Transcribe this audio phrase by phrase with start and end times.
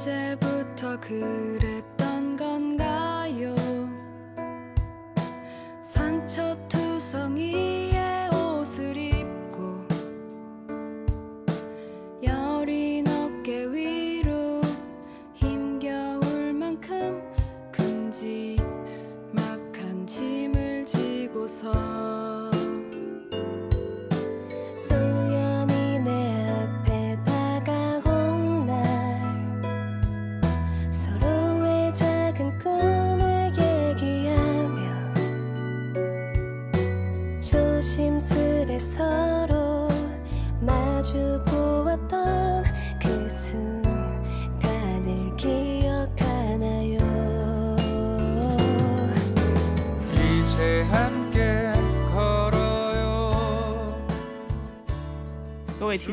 [0.00, 1.89] 언제부터 그랬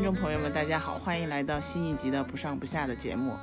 [0.08, 3.36] 众朋友们，大家好，欢迎来到新一集的不上不下的节目。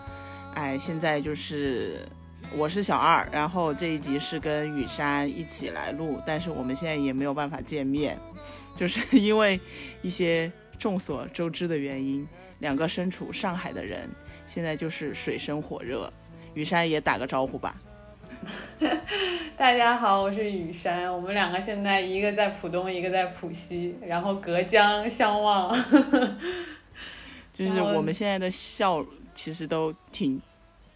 [0.55, 2.09] 哎，现在就是
[2.57, 8.19] 我是小二，然后这一集是跟雨山一起来录，但是我们现在也没有办法见面，
[8.75, 9.61] 就是因为
[10.01, 12.27] 一些众所周知的原因，
[12.61, 14.09] 两个身处上海的人
[14.47, 16.11] 现在就是水深火热。
[16.55, 17.77] 雨山也打个招呼吧。
[19.57, 21.13] 大家好，我是雨山。
[21.13, 25.75] 我们两个现在一个在浦东，一个在浦西，然后隔江相望。
[27.53, 30.41] 就是我们现在的笑其实都挺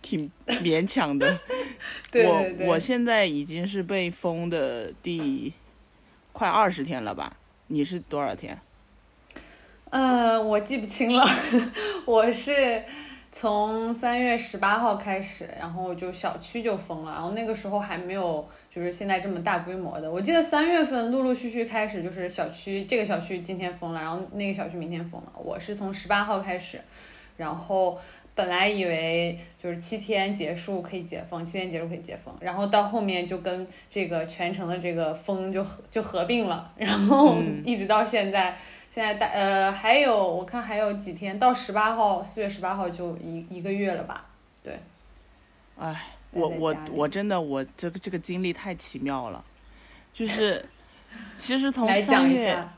[0.03, 1.37] 挺勉强的。
[2.11, 5.53] 对对对，我我现在已经是被封的第
[6.33, 7.37] 快二十天了吧？
[7.69, 8.59] 你是多少天？
[9.91, 11.25] 呃，我记不清了，
[12.05, 12.85] 我是
[13.31, 20.11] 从三月十八号开始，然后就小区就封了，然后那个时候还没有就是现在这么大规模的。
[20.11, 25.33] 我记得三月份陆陆续续开始，就是小区这个小区今天封了，然后那个小区明天封了。
[25.37, 26.81] 我是从十八号开始，
[27.37, 27.99] 然后
[28.35, 38.57] 本来以为就是七天结束可以解封，七天结束可以解封，然后到后面就跟这个全城的这个封就合就合并了，然后嗯一直到现在。
[38.91, 44.27] 现在大呃还有我看还有几天到十八号，四月十八号就一一个月了吧？
[44.63, 44.79] 对
[45.79, 49.45] 哎，我我我真的我这个这个经历太奇妙了，
[50.13, 50.65] 就是
[51.35, 52.69] 其实从三月。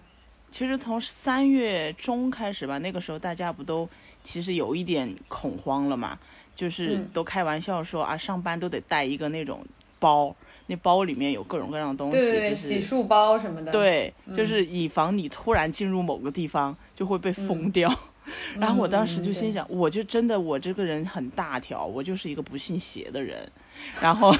[0.52, 3.88] 其实从三月中开始吧，那个时候大家不都
[4.24, 6.18] 其实有一点恐慌了嘛，
[6.56, 9.64] 就是嗯都开玩笑说啊，上班都得带一个那种
[10.00, 10.34] 包，
[10.70, 13.72] 那包里面有各种各样的东西，对对对，就是洗漱包什么的。
[13.72, 17.92] 对，就嗯是以防你突然进入某个地方就会被封嗯掉。
[18.60, 23.50] 然后我当时就心想，我就真的我这个人很大条，我就是一个不信邪的人。
[24.00, 24.32] 然后，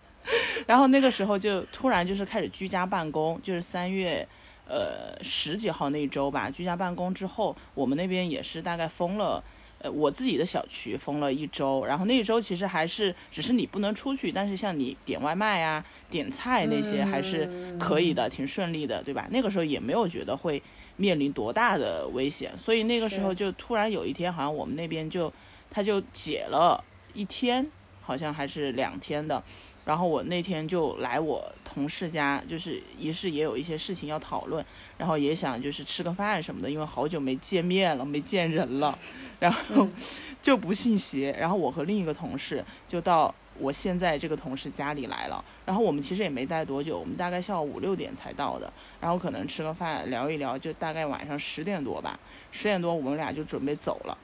[0.66, 4.26] 然后那个时候就突然就是开始居家办公，就是三月
[4.68, 9.42] 呃十几号那一周吧，居家办公之后，我们那边也是大概封了。
[9.82, 19.26] 呃，我自己的小区封了一周，然后那一周其实还是只是你不能出去，但是像你点外卖啊、点菜那些还是嗯可以的，挺顺利的，对吧？
[19.30, 20.62] 那个时候也没有觉得会
[20.96, 25.32] 面临多大的危险，所以那个时候就突然有一天，好像我们那边就
[25.70, 26.82] 他就解了
[27.12, 27.66] 一天，
[28.00, 29.42] 好像还是两天的。
[29.84, 34.64] 然后我那天就来我同事家，就是一是也有一些事情要讨论，
[34.98, 38.98] 然后也想就是吃个饭什么的，因为好久没见面了，没见人了，
[39.40, 39.92] 然后嗯
[40.42, 41.34] 就不信邪。
[41.38, 52.18] 然后我和另一个同事就到我现在这个同事家里来了，然后我们其实也没待多久，我们大概下午五六点才到的，然后可能吃个饭聊一聊，就大概晚上十点多吧，
[52.50, 54.18] 十点多我们俩就准备走了。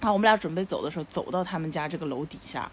[0.00, 2.70] 然后我们俩准备走的时候，走到他们家这个楼底下，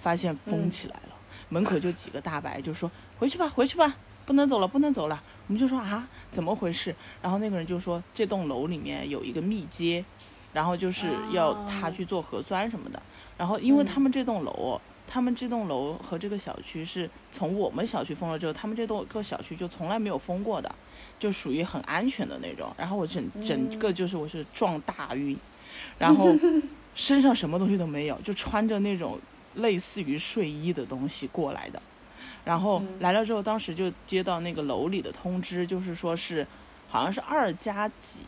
[0.00, 1.14] 发现封嗯起来了，
[1.48, 5.22] 门口就几个大白，就说回去吧，回去吧，不能走了，不能走了。
[5.46, 6.94] 我们就说啊，怎么回事？
[7.22, 10.04] 然后那个人就说这栋楼里面有一个密接，
[10.52, 13.02] 然后就是要他哦去做核酸什么的。
[13.36, 20.72] 然后因为嗯他们这栋楼哦，他们这栋楼和这个小区是从我们小区封了之后，他们这栋个小区就从来没有封过的，
[21.18, 22.70] 就属于很安全的那种。
[22.76, 25.36] 然后我整整个就是我是撞大运，
[25.98, 26.34] 然后
[26.94, 29.18] 身上什么东西都没有，就穿着那种
[29.54, 31.80] 类似于睡衣的东西过来的。
[32.48, 36.46] 然后嗯来了之后，当时就接到那个楼里的通知，就是说是
[36.88, 38.20] 好像是二加几，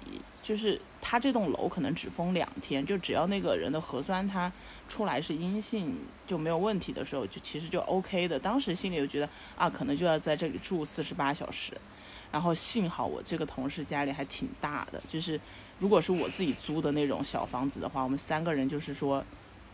[0.43, 4.53] 就是他这栋楼可能只封两天，就只要那个人的核酸他
[4.91, 5.97] 出来是阴性
[6.27, 8.39] 就没有问题的时候，就其实就 OK 的。
[8.39, 11.73] 当时心里就觉得啊，可能就要在这里住四十八小时。
[12.31, 15.41] 然后幸好我这个同事家里还挺大的，就是
[15.79, 19.25] 如果是我自己租的那种小房子的话，我们三个人就是说，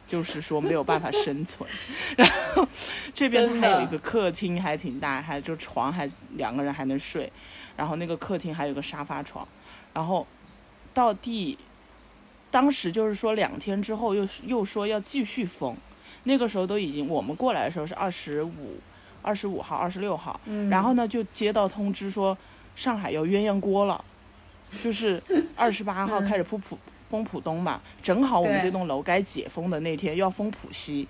[0.06, 1.69] 就是说没有办法生存。
[2.17, 2.67] 然后
[3.14, 7.31] 这边还有一个客厅还挺大，还就床还两个人还能睡，
[7.76, 9.47] 然后那个客厅还有个沙发床，
[9.93, 10.26] 然后
[10.94, 11.58] 到第
[12.50, 15.76] 当时就是说两天之后又又说要继续封，
[16.25, 18.79] 那个时候都已经我们过来的时候是二十五、
[19.23, 22.37] 二十五号、二十六号，嗯然后呢就接到通知说
[22.75, 24.03] 上海要鸳鸯锅了，
[24.82, 25.23] 就是
[25.55, 31.06] 二十八号开始铺铺封浦东嘛，正好我们这栋楼该解封的那天要封浦西，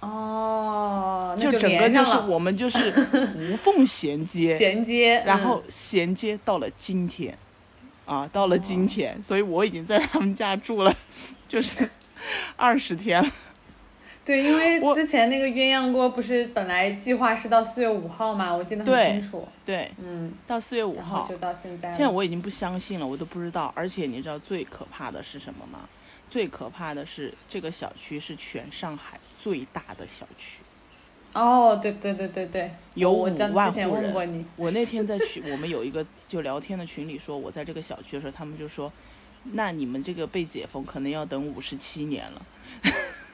[0.00, 2.92] 哦，那就整个就是我们就是
[3.36, 7.36] 无缝衔接，衔接，然后嗯衔接到了今天，
[8.04, 10.94] 啊，到了哦今天，所以我已经在他们家住了，
[11.48, 11.88] 就是
[12.56, 13.30] 二十天了。
[14.24, 21.96] 对，因为之前那个鸳鸯锅不是本来计划是到四月五号嘛，我记得很清楚，对，嗯，到四月五号就，到现在了。
[21.96, 23.72] 现在我已经不相信了，我都不知道。
[23.76, 25.80] 而且你知道最可怕的是什么吗？
[26.26, 30.62] 最可怕的是这个小区是全上海最大的小区，
[31.34, 34.04] 哦，对对对对对，有我五万之前户人。
[34.04, 38.90] 问过你，我那天在群，我们有一个就聊天的群里说，我在这个小区的时候，他们就说，
[39.52, 42.42] 那你们这个被解封可能要等五十七年了。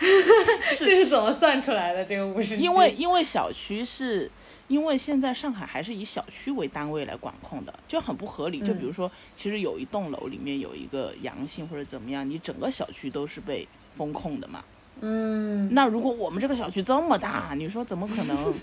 [0.79, 2.05] 这是怎么算出来的？
[2.05, 4.31] 这个五十因为因为小区是，
[4.67, 8.61] 因为现在上海还是以小区为单位来管控的，就很不合理。
[8.61, 14.65] 就比如说，其实有一栋楼里面有一个阳性或者怎么样，你整个小区都是被封控的嘛。
[15.03, 18.55] 嗯，那如果我们这个小区这么大，你说怎么可能？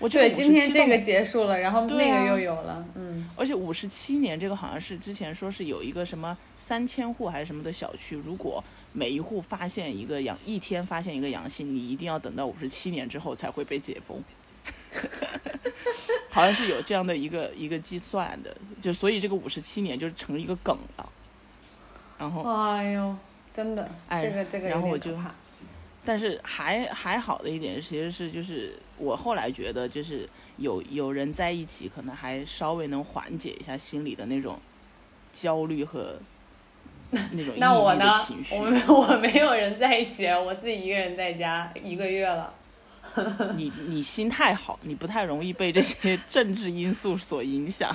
[0.00, 8.62] 我这个对，今天这个结束了，然后那个又有了，嗯，而且五十七年这个好像是之前说是有一个什么三千户还是什么的小区，如果
[8.92, 14.22] 每一户发现一个阳，一天发现一个阳性，你一定要等到五十七年之后才会被解封。
[16.30, 21.08] 好像是有这样的一个一个计算的，就所以这个五十七年就成了一个梗了。
[22.18, 23.16] 然后，哎呦，
[23.52, 25.32] 真的，哎这个这个然后我就怕。
[26.04, 34.58] 但是还还好的一点，其实是就是我后来觉得，就是有有人在一起，可能还稍微能缓解一下心里的那种
[35.32, 36.18] 焦虑和
[37.10, 38.44] 那种 抑那我呢郁的情？
[38.44, 38.62] 绪我。
[38.62, 42.52] 们 我没有人在一起，我自己一个人在家一个月了。
[43.56, 47.90] 你你心态好，你不太容易被这些政治因素所影响。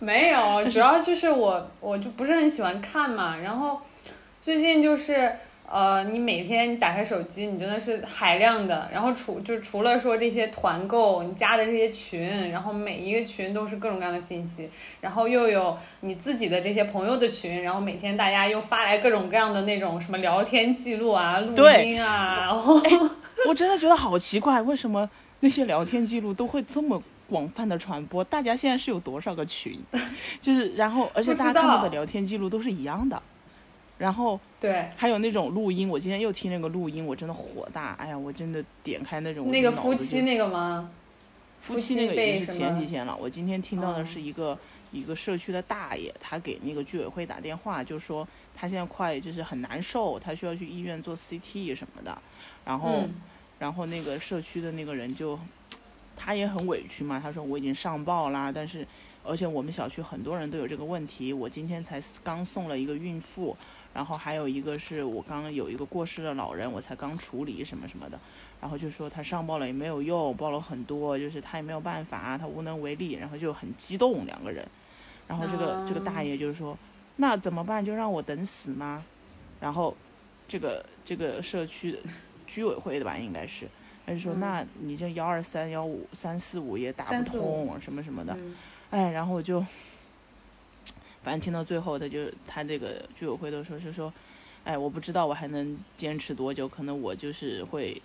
[0.00, 3.80] 没有，主要就是我我就不是很喜欢看嘛，然后
[4.40, 5.32] 最近就是
[5.66, 14.68] 呃，你每天你打开手机，你真的是海量的，然后除就除了说这些团购，你加的这些群，然后每一个群都是各种各样的信息，
[15.00, 22.80] 然后又有你自己的这些朋友的群，然后每天大家又发来各种各样的那种什么聊天记录啊、录音啊，然后
[23.48, 25.08] 我真的觉得好奇怪，为什么
[25.40, 28.22] 那些聊天记录都会这么广泛的传播？
[28.22, 29.80] 大家现在是有多少个群？
[30.40, 33.20] 就是然后，而且大家看到的聊天记录都是一样的。
[33.98, 37.94] 然后对还有那种录音，我今天又听那个录音，我真的火大。
[37.94, 40.90] 哎呀，我真的点开那种那个夫妻那个吗？
[41.60, 44.58] 夫妻那个已经是前几天了，我今天听到的哦是一个、
[44.92, 52.16] 一个社区的大爷，他给那个居委会打电话，就说他现在快就是很难受，他需要去医院做 CT 什么的，
[52.64, 53.14] 然后、嗯
[53.60, 55.38] 然后那个社区的那个人就
[56.16, 58.86] 他也很委屈嘛，他说我已经上报啦，但是
[59.22, 63.56] 而且我们小区很多人都有这个问题，我今天才刚送了一个孕妇，
[63.94, 68.18] 然后还有一个是我刚刚有一个过世的老人，我才刚处理什么什么的。
[68.60, 74.66] 然后就说他上报了也没有用，报了很多，就是他也没有办法，他无能为力，然后就很激动两个人，
[75.28, 76.76] 然后这个、这个大爷就是说，
[77.16, 77.84] 那怎么办？
[77.84, 79.04] 就让我等死吗？
[79.60, 79.94] 然后
[80.48, 81.98] 这个这个社区
[82.46, 83.68] 居委会的吧，应该是，
[84.06, 88.56] 他就说、嗯那你这幺二三幺五三四五也打不通，什么什么的，嗯
[88.90, 89.62] 哎，然后我就，
[91.24, 94.12] 反正听到最后，他就他这个居委会都说是说，
[94.62, 98.00] 哎，我不知道我还能坚持多久，可能我就是会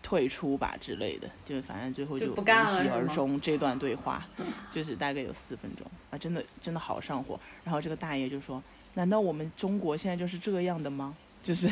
[0.00, 3.40] 退出吧之类的，就反正最后就无疾而终。
[3.40, 4.24] 这段对话
[4.70, 7.40] 就是大概有四分钟啊，真的真的好上火。
[7.64, 8.62] 然后这个大爷就说
[8.94, 11.16] ：“难道我们中国现在就是这样的吗？
[11.42, 11.68] 就是，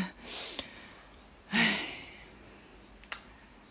[1.51, 1.79] 唉，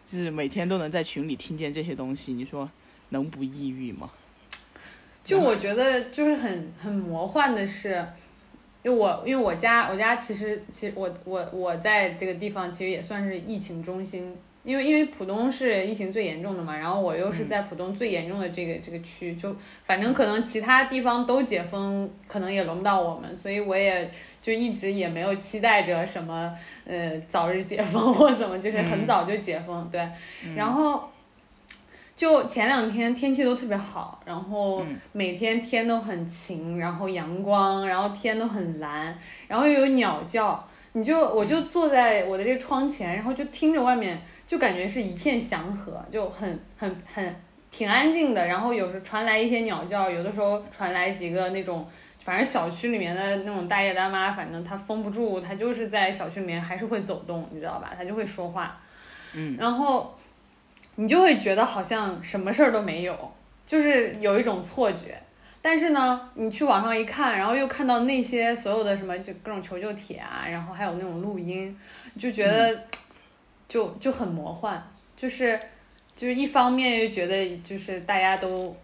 [0.07, 2.69] 就是每天都能在群里听见这些东西，你说
[3.09, 4.09] 能不抑郁吗？”
[5.23, 8.03] 就我觉得就是很很魔幻的是，
[8.83, 24.09] 就我因为我家我家其实其实我我我在这个地方其实也算是疫情中心，因为因为浦东是疫情最严重的嘛，然后我又是在浦东最严重的这个这个区，就反正可能其他地方都解封，可能也轮不到我们，所以我也
[24.41, 26.51] 就一直也没有期待着什么
[26.87, 29.05] 呃早日解封或怎么，就是很嗯。
[29.05, 30.01] 早就解封，对，
[30.55, 31.10] 然后。
[32.21, 40.63] 就前两天天气都特别好，然后嗯每天天都很晴，然后阳光，然后天都很蓝，然后又有鸟叫，
[40.93, 47.35] 你就我就坐在我的这个窗前，然后就听着外面，就感觉是一片祥和，就很很很
[47.71, 48.45] 挺安静的。
[48.45, 57.91] 然后有时传来一些鸟叫，有的时候传来几个那种反正小区里面的那种大爷大妈，反正他封不住，他就是在小区里面还是会走动，你知道吧？
[57.97, 58.79] 他就会说话，
[59.33, 60.15] 嗯，然后
[61.01, 63.33] 你就会觉得好像什么事儿都没有，
[63.65, 65.19] 就是有一种错觉。
[65.59, 71.75] 但是呢，你去网上一看，然后又看到那些所有的什么就各种求救帖啊，然后还有那种录音，
[72.19, 72.79] 就觉得
[73.67, 74.79] 就就很魔幻，
[75.17, 75.59] 就是
[76.15, 78.77] 就是一方面又觉得就是大家都。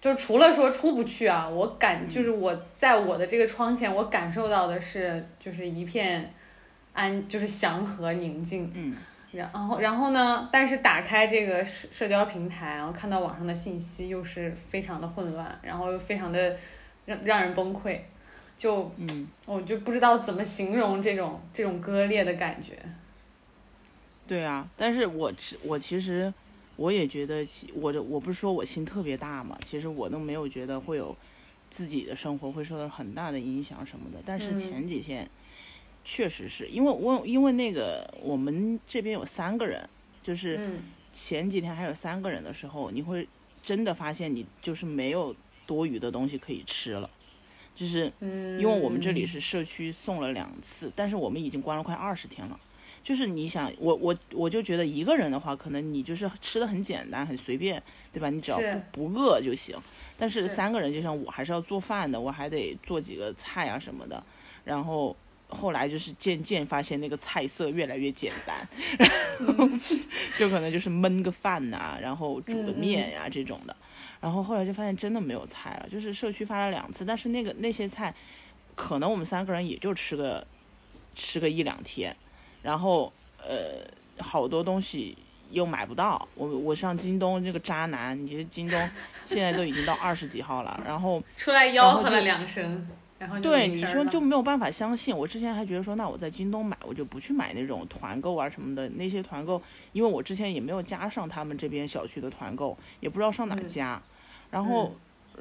[0.00, 6.32] 就除了说出不去啊，我感就是我在我的这个窗前，我感受到的是就是一片
[6.94, 8.72] 安，就是祥和宁静。
[8.74, 8.96] 嗯，
[9.32, 16.56] 然后然后呢，但是打开这个社社交平台，然后看到网上的信息又是非常的混乱，然后又非常的
[17.06, 18.00] 让让人崩溃，
[18.58, 22.76] 就嗯，我就不知道怎么形容这种这种割裂的感觉。
[24.26, 26.32] 对啊，但是我其我其实
[26.76, 31.16] 我也觉得其，我的我不是说我心特别大嘛，其实我都没有觉得会有
[31.70, 34.18] 自己的生活会受到很大的影响什么的。
[34.26, 35.28] 但是嗯前几天
[36.04, 39.88] 确实是因为我因为那个我们这边有三个人，
[40.22, 43.26] 就是嗯前几天还有三个人的时候，你会
[43.62, 45.34] 真的发现你就是没有
[45.66, 47.08] 多余的东西可以吃了，
[47.74, 52.58] 就是嗯，因为我们这里是社区送了两次，但是我们已经关了快二十天了。
[53.02, 58.28] 就是你想，我我我就觉得一个人的话，可能你就是吃的很简单，很随便，对吧？
[58.28, 58.60] 你只要
[58.92, 59.74] 不不饿就行。
[60.18, 64.22] 但是是三个人，就像我还是要做饭的，我还得做几个菜啊什么的。
[64.64, 65.16] 然后
[65.50, 68.66] 后来就是渐渐发现那个菜色越来越简单，
[68.98, 69.68] 然后
[70.38, 73.76] 就可能就是焖个饭呐、然后煮个面呀、这种的。
[74.20, 78.14] 然后后来就发现真的没有菜了，就是社区发了两次，但是那个那些菜，
[78.74, 80.46] 可能我们三个人也就吃个
[81.14, 82.14] 吃个一两天，
[82.62, 83.82] 然后呃
[84.18, 85.16] 好多东西
[85.50, 86.28] 又买不到。
[86.34, 88.78] 我我上京东这个渣男，你这京东
[89.24, 92.86] 现在都已经到二十几号了，然后出来吆喝了两声，
[93.20, 95.16] 然后就对你说就没有办法相信。
[95.16, 98.88] 我之前还觉得说，那我在京东买，我就不去买那种团购啊什么的。
[98.96, 99.62] 那些团购，
[99.92, 104.02] 因为我之前也没有加上他们这边小区的团购，也不知道上哪嗯加，
[104.50, 104.92] 然后。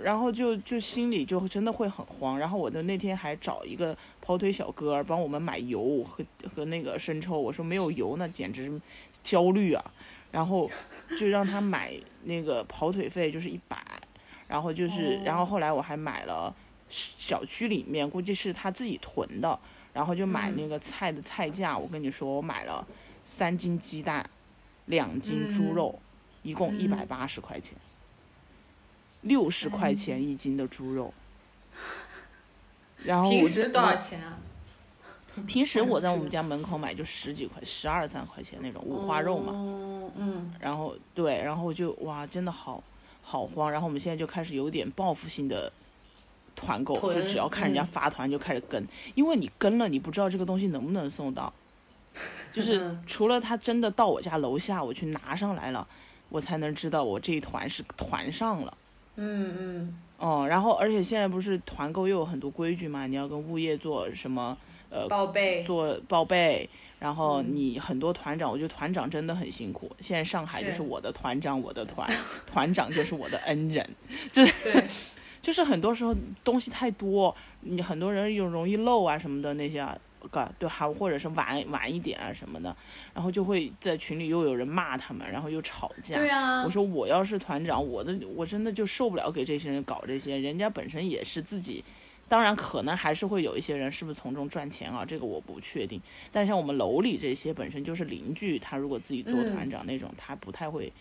[0.01, 6.23] 然后就就心里就真的会很慌，然后我就那天还找一个跑腿小哥帮我们买油和
[6.55, 8.79] 和那个生抽，我说没有油那简直
[9.21, 9.83] 焦虑啊，
[10.31, 10.69] 然后
[11.17, 11.91] 就让他买
[12.23, 13.77] 那个跑腿费就是一百，
[14.47, 16.55] 然后就是、哦然后后来我还买了
[16.89, 19.57] 小区里面估计是他自己囤的，
[19.93, 22.85] 然后就买嗯那个菜的菜价，我跟你说我买了
[23.23, 24.27] 三斤鸡蛋，
[24.87, 25.99] 两斤猪嗯肉，
[26.43, 27.73] 一共一百嗯八十块钱。
[29.21, 31.13] 六十块钱一斤的猪肉，
[33.03, 34.37] 然后平时多少钱啊？
[35.45, 39.51] 平时我在我们家门口买就十几块，十二三块钱那种五花肉嘛。
[39.51, 42.81] 哦，嗯，然后对，然后就哇，真的好
[43.21, 43.69] 好慌。
[43.69, 45.69] 然后我们现在就开始有点报复性的
[46.59, 47.87] 团购，就只要看人家嗯。
[47.87, 48.85] 发团就开始跟，
[49.15, 51.51] 因为你跟了，你不知道这个东西能不能送到。
[52.51, 53.03] 就是嗯。
[53.07, 55.87] 除了他真的到我家楼下，我去拿上来了，
[56.29, 58.77] 我才能知道我这一团是团上了。
[59.15, 64.57] 嗯嗯，哦，然后而且现在不是团购又有很多规矩嘛，你要跟物业做什么
[64.89, 67.45] 呃报备，做报备，然后嗯。
[67.51, 69.91] 你很多团长，我觉得团长真的很辛苦。
[69.99, 70.81] 现在上海就是是。
[70.81, 72.09] 我的团长，我的团
[72.47, 73.87] 团长就是我的恩人，
[74.33, 74.45] 对，
[75.49, 79.97] 就是很多时候东西太多，你很多人又容易漏啊什么的那些啊，
[80.31, 82.77] 嘎对，还或者是晚晚一点啊什么的，
[83.15, 86.17] 然后就会在群里又有人骂他们，然后又吵架。
[86.17, 91.83] 对啊我，说我要是团长，我的我真的就受不了给这些人搞这些，人家本身也是自己，
[92.27, 95.99] 当然可能还是会有一些人是不是从中赚钱啊，这个我不确定。
[96.31, 100.93] 但像我们楼里这些本身就是邻居，他如果自己做嗯团长那种，他不太会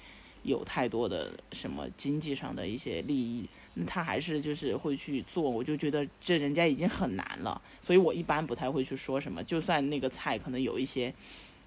[0.43, 3.47] 有太多的什么经济上的一些利益，
[3.79, 5.49] 那他还是就是会去做。
[5.49, 11.15] 我就觉得这人家已经很难了，所以我一般不太会去说什么，就算那个菜可能有一些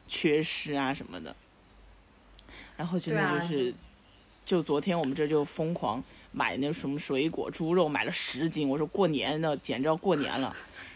[0.08, 1.36] 缺失啊什么的。
[2.76, 3.74] 然后真的就是，
[4.46, 6.04] 就昨天我们这就疯狂
[6.34, 8.68] 买那什么水果、猪肉，买了十斤。
[8.68, 10.54] 我说过年的简直要过年了，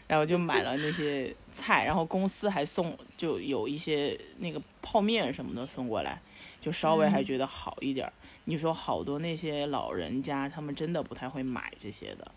[0.07, 6.19] 然后就买了那些菜，然后公司还送就有一些那个泡面什么的送过来，
[6.59, 8.11] 就稍微还嗯觉得好一点儿。
[8.45, 12.31] 你说好多那些老人家，他们真的不太会买这些的，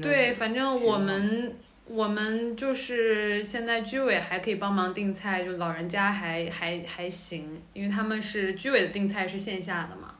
[0.00, 10.14] 对，反正我们我们就是现在居委还可以帮忙订菜，就老人家还还还行，因为他们是居委的订菜是线下的嘛。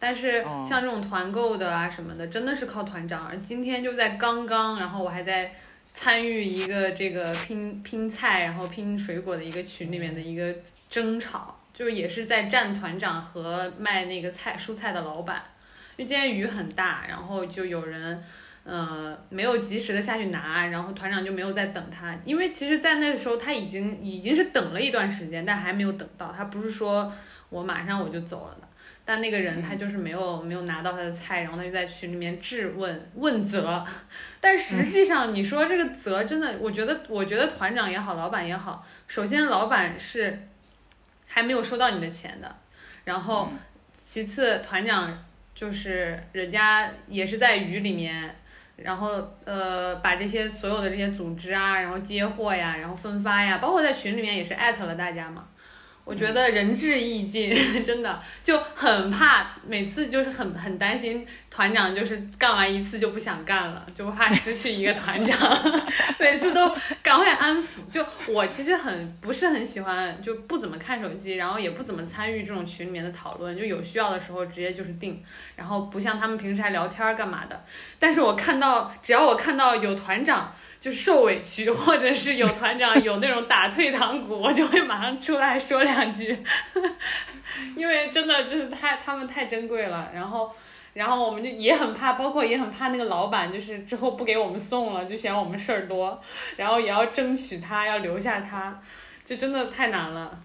[0.00, 3.26] 但是哦像这种团购的啊什么的，真的是靠团长。
[3.26, 5.54] 而今天就在刚刚，然后我还在
[5.92, 10.54] 参与一个这个拼拼菜，然后拼水果的一个群里面的一个
[10.88, 15.42] 争吵，就是也是在站团长和卖那个菜蔬菜的老板。
[15.96, 18.24] 因为今天雨很大，然后就有人。
[18.64, 27.10] 呃，没有及时的下去拿，然后团长就没有再等他，因为其实，在那个时候他已经已经是等了一段时间，但还没有等到，他不是说
[27.48, 28.68] 我马上我就走了的，
[29.06, 33.82] 但那个人他就是没有没有拿到他的菜，然后他就在群里面质问问责，
[34.38, 40.46] 但实际上你说这个责真的，我觉得我觉得团长也好，老板也好，首先老板是
[41.38, 42.56] 还没有收到你的钱的，
[43.04, 43.50] 然后
[44.04, 48.34] 其次团长就是人家也是在雨里面。
[48.78, 55.48] 然后呃，把这些所有的这些组织啊，然后接货呀，然后分发呀，包括在群里面也是艾特了大家嘛。
[56.04, 57.52] 我觉得仁至义尽，
[57.82, 61.26] 真的就很怕，每次就是很很担心
[61.58, 65.82] 团长就是干完一次就不想干了，就怕失去一个团长，
[66.20, 66.72] 每次都
[67.02, 67.80] 赶快安抚。
[67.90, 75.20] 就我其实很不是很喜欢，就不怎么看手机，然后也不怎么参与这种群里面的讨论，就有需要的时候直接就是定，
[75.56, 77.60] 然后不像他们平时还聊天干嘛的。
[77.98, 80.52] 但是我看到，只要我看到有团长。
[80.80, 86.38] 就受委屈，或者是有团长有那种打退堂鼓，我就会马上出来说两句，
[87.74, 90.08] 因为真的就是太他们太珍贵了。
[90.14, 90.54] 然后，
[90.98, 96.20] 然后我们就也很怕，包括也很怕那个老板，就是之后不给我们送了，就嫌我们事儿多，
[96.56, 98.82] 然后也要争取他，要留下他，
[99.24, 100.42] 就真的太难了。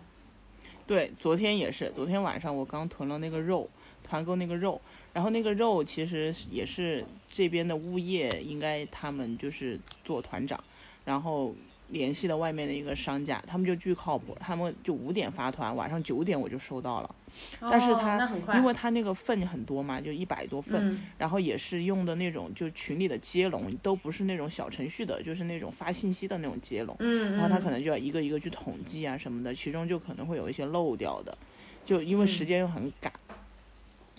[0.85, 3.67] 对，昨天也是，昨天晚上我刚囤了那个肉，
[4.07, 4.79] 团购那个肉。
[5.11, 10.63] 然后那个肉其实也是这边的物业，应该他们就是做团长，
[11.03, 11.55] 然后
[11.89, 17.15] 联系了外面的一个商家，他们就巨靠谱，他们就五点发团，晚上九点我就收到了。
[17.59, 26.95] 但是他因为他那个份很多嘛，就一百多份，然后也是用的那种就群里的接龙，都不是那种小程序的，就是那种发信息的那种接龙。
[26.99, 27.33] 嗯。
[27.33, 31.37] 然后他可能就要一个一个去统计啊什么的，其中就可能会有一些漏掉的，
[31.85, 33.11] 就因为时间又很赶。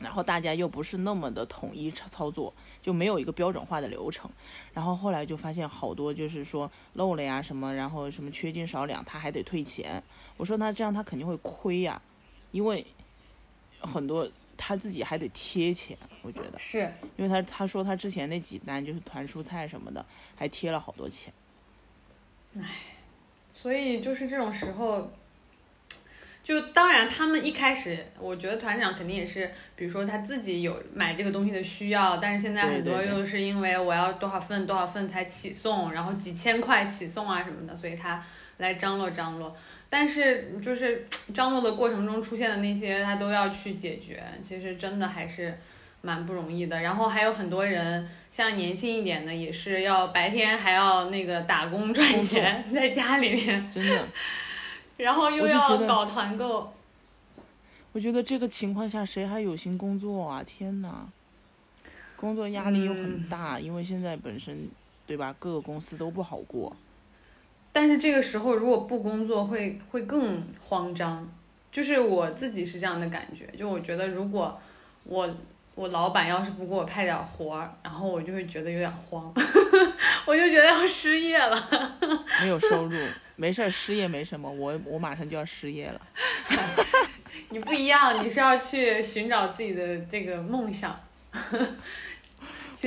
[0.00, 2.52] 然后大家又不是那么的统一操操作，
[2.82, 4.28] 就没有一个标准化的流程。
[4.72, 10.02] 然后后来就发现好多就是说漏了呀什么，然后什么缺斤少两，他还得退钱。
[10.36, 12.02] 我说那这样他肯定会亏呀，
[12.50, 12.84] 因为
[13.86, 15.96] 很多他自己还得贴钱。
[16.22, 20.04] 我觉得是因为他他说他之前那几单就是团蔬菜什么的，
[20.36, 21.32] 还贴了好多钱。
[22.58, 22.62] 唉，
[23.54, 25.10] 所以就是这种时候。
[26.42, 38.22] 就当然，他们一开始，我觉得团长肯定也是，比如说他自己有买这个东西的需要，但是现在很多又是因为我要多少份多少份才起送，然后几千块起送啊什么的，所以他
[38.58, 39.56] 来张罗张罗。
[39.96, 45.56] 但是就是张罗的过程中出现的那些，他都要去解决，其实真的还是
[46.02, 46.82] 蛮不容易的。
[46.82, 54.04] 然后还有很多人，像年轻一点的，也是要白天还要那个打工赚钱，在家里面 真的。
[54.96, 56.72] 然后又要搞团购，
[57.92, 60.42] 我觉得这个情况下谁还有心工作啊？
[60.42, 61.06] 天哪，
[62.16, 64.68] 工作压力又很大，因为现在本身，
[65.06, 65.32] 对吧？
[65.38, 66.74] 各个公司都不好过。
[67.74, 71.28] 但是这个时候如果不工作，会会更慌张。
[71.72, 74.58] 就是我自己是这样的感觉，就我觉得如果
[75.02, 75.28] 我
[75.74, 79.34] 我老板要是不给我派点活儿，然后我就会觉得有点慌，
[80.24, 81.98] 我就觉得要失业了，
[82.40, 82.96] 没有收入。
[83.34, 86.00] 没事儿，失业没什么，我我马上就要失业了。
[87.50, 90.96] 你不一样，你是要去寻找自己的这个梦想，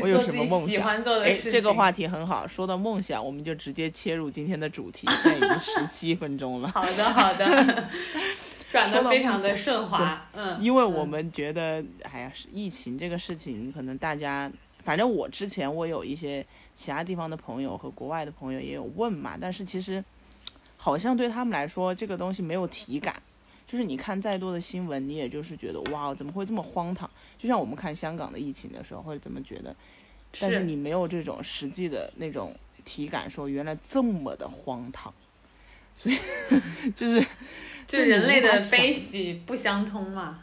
[0.02, 0.70] 我有什么梦想？
[0.70, 1.50] 喜欢做的事情。
[1.50, 5.08] 哎，这个话题很好，说到梦想，我们就直接切入今天的主题。
[5.24, 6.70] 现在已经十七分钟了。
[6.70, 7.90] 好的，好的。
[8.72, 10.58] 转的非常的顺滑，嗯。
[10.62, 14.52] 因为我们觉得，哎呀，疫情这个事情，可能大家，
[14.84, 20.04] 反正我之前我有一些其他地方的朋友和国外的朋友也有问嘛，但是其实。
[20.80, 23.20] 好像对他们来说，这个东西没有体感，
[23.66, 27.10] 就是你看再多的新闻，你也就是觉得哇，怎么会这么荒唐？
[27.38, 29.76] 就像我们看香港的疫情的时候，会怎么觉得？
[30.40, 35.14] 但是你没有这种实际的那种体感，说原来这么的荒唐，
[35.96, 36.18] 所以
[36.96, 37.26] 就是，
[37.88, 40.40] 就人类的悲喜不相通嘛。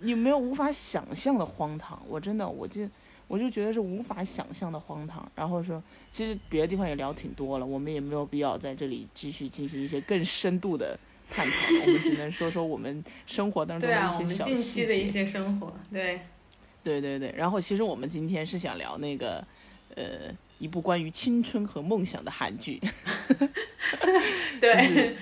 [0.00, 2.88] 你没有无法想象的荒唐，我真的，我就。
[3.30, 10.98] 我就觉得是无法想象的荒唐，然后说，其实别的地方也聊挺多了，我们也没有必要在这里继续进行一些更深度的
[11.30, 11.54] 探讨，
[11.86, 14.54] 我们只能说说我们生活当中的一些小细节。
[14.54, 16.20] 近期的一些生活，对，
[16.82, 17.32] 对对对。
[17.36, 19.44] 然后其实我们今天是想聊那个，
[19.94, 22.80] 呃，一部关于青春和梦想的韩剧。
[24.60, 25.16] 对，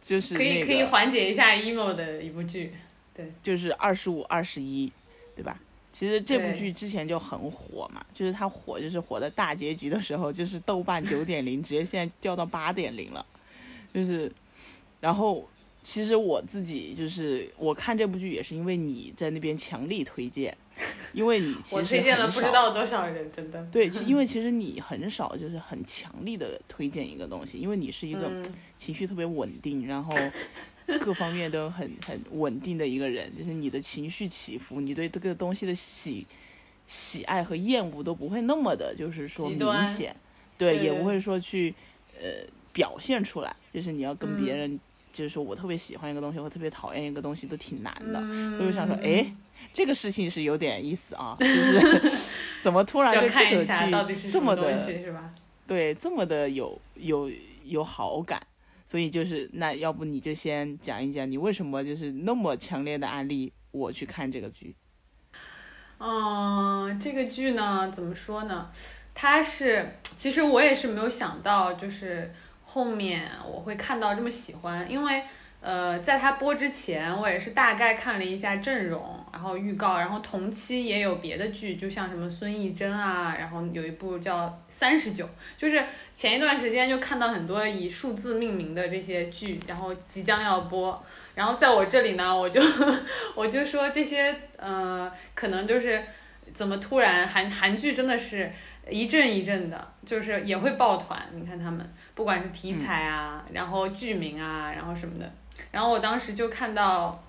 [0.00, 2.72] 就是可以可以缓解一下 emo 的一部剧，
[3.14, 4.92] 对，就是二十五二十一，
[5.34, 5.58] 对吧？
[5.92, 13.24] 其实这部剧之前就很火嘛，就是它火，就是火的大结局的时候，就是豆瓣九点零，直接现在掉到八点零了，
[13.94, 14.30] 就是，
[15.00, 15.48] 然后
[15.82, 20.56] 其实我自己就是我看这部剧也是因为你在那边强力推荐，
[21.12, 23.66] 因为你其我实推荐了不知道多少人，真的。
[23.70, 28.54] 对，其因为其实你很少就是很强力的推荐一个东西，因为你是一个嗯。
[28.76, 30.14] 情绪特别稳定，然后
[31.00, 36.26] 各方面都很很稳定的一个人，就是你的情绪起伏，你对这个东西的喜
[36.86, 40.14] 喜爱和厌恶都不会那么的，就是说明显，
[40.58, 41.74] 对，也不会说去
[42.20, 44.80] 呃表现出来，就是你要跟别嗯人。
[45.12, 48.20] 就是说我特别喜欢一个东西，或特别讨厌一个东西，都挺难的。
[48.20, 49.34] 嗯所以我想说，哎，
[49.72, 52.12] 这个事情是有点意思啊， 就是
[52.60, 53.64] 怎么突然要对这个
[54.14, 55.32] 剧这么东的西是吧？
[55.66, 57.30] 对，这么的有有
[57.64, 58.38] 有好感，
[58.84, 64.76] 所以就是那要不你就先讲一讲你为什么就是那么强烈的安利我去看这个剧。
[65.98, 68.70] 嗯，这个剧呢，怎么说呢？
[69.14, 72.34] 它是，其实我也是没有想到，就是
[72.68, 75.22] 后面我会看到这么喜欢，因为
[75.62, 85.24] 呃，在它播之前，我也是大概看了一下阵容，然后预告，然后同期也有别的剧，就像什么孙艺珍啊，然后有一部叫《三十九》，
[85.56, 85.82] 就是
[86.14, 91.02] 前一段时间就看到很多以数字命名的这些剧，然后即将要播。
[91.34, 92.60] 然后在我这里呢，我就
[93.34, 96.02] 我就说这些，呃，可能就是
[96.54, 98.50] 怎么突然韩韩剧真的是
[98.90, 101.20] 一阵一阵的，就是也会抱团。
[101.34, 105.32] 你看他们不管是题材啊，然后剧名啊，然后什么的。
[105.70, 107.22] 然后我当时就看到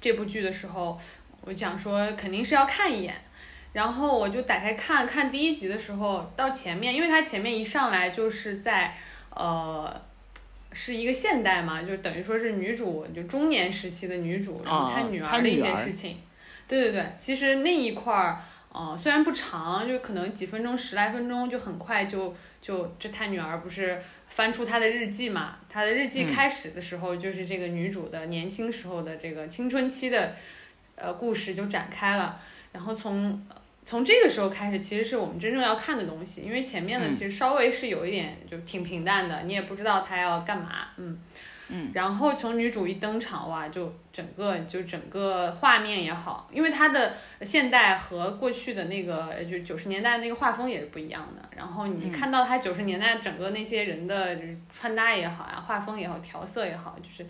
[0.00, 0.98] 这部剧的时候，
[1.40, 3.14] 我就想说肯定是要看一眼。
[3.72, 8.96] 然后我就打开看看第一集的时候，到前面，因为它前面一上来就是在
[9.30, 10.02] 呃。
[10.76, 16.18] 是一个现代嘛，就等于说是女主就中年时期的女主，然后她啊女儿的一些事情。
[16.66, 18.42] 对对对，其实那一块儿，
[18.74, 25.58] 呃，虽然不长，就可能几分钟、十来分钟，就很快就就这他女儿不是翻出她的日记嘛？
[25.70, 30.34] 她的日记嗯开始的时候就是这个女主的年轻时候的这个青春期的，
[30.96, 32.40] 呃，故事就展开了。
[32.72, 33.46] 然后从
[33.84, 41.16] 从这个时候开始，其实是我们真正要看的东西，因为前面的嗯其实稍微是有一点就挺平淡的，你也不知道她要干嘛，嗯。
[41.68, 51.48] 嗯，然后从女主一登场哇，就整个就整个画面也好，因为它的现代和过去的那个就九十年代那个画风也是不一样的。
[51.56, 54.38] 然后你看到它九十年代整个那些人的
[54.70, 57.26] 穿搭也好呀，画风也好，调色也好，就是，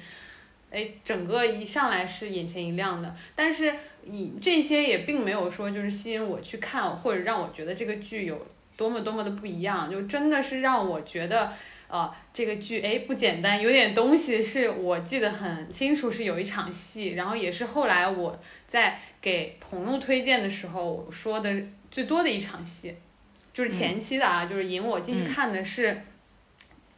[0.70, 3.14] 哎，整个一上来是眼前一亮的。
[3.36, 3.72] 但是
[4.04, 8.44] 以这些也并没有说就是吸引我去看，或者让我觉得这个剧有
[8.76, 11.52] 多么多么的不一样，就真的是让我觉得。
[11.96, 21.54] 啊、这个剧哎不简单，有点东西是我记得很清楚，是有一场戏，然后也是后来我在给朋友推荐的时候我说的
[21.92, 22.96] 最多的一场戏，
[23.52, 26.02] 就是前期的啊，就是引我进去看的是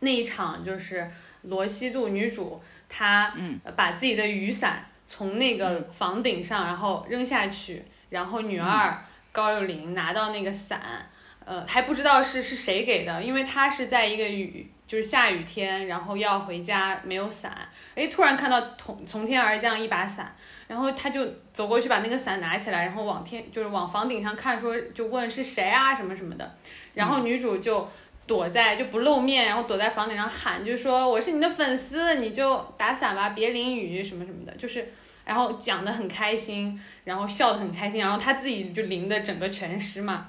[0.00, 1.10] 那一场，就是
[1.42, 3.60] 罗西度女主她嗯。
[3.76, 11.10] 把自己的雨伞从那个房顶上然后扔下去，然后女二高幼霖拿到那个伞。
[11.46, 17.56] 呃，还不知道是是谁给的，因为他是在一个雨就是下雨天，然后要回家没有伞，
[17.94, 20.34] 哎，突然看到从从天而降一把伞，
[20.66, 26.52] 然后他就走过去把那个伞拿起来，然后往天就是往房顶上看，说就问是谁啊什么什么的，
[26.94, 27.88] 然后女主就
[28.26, 34.92] 躲在就不露面，然后躲在房顶上喊，就说我是你的粉丝，你就打伞吧，别淋雨什么什么的，就是
[35.24, 40.28] 然后讲的很开心，然后笑得很开心，然后他自己就淋的整个全湿嘛。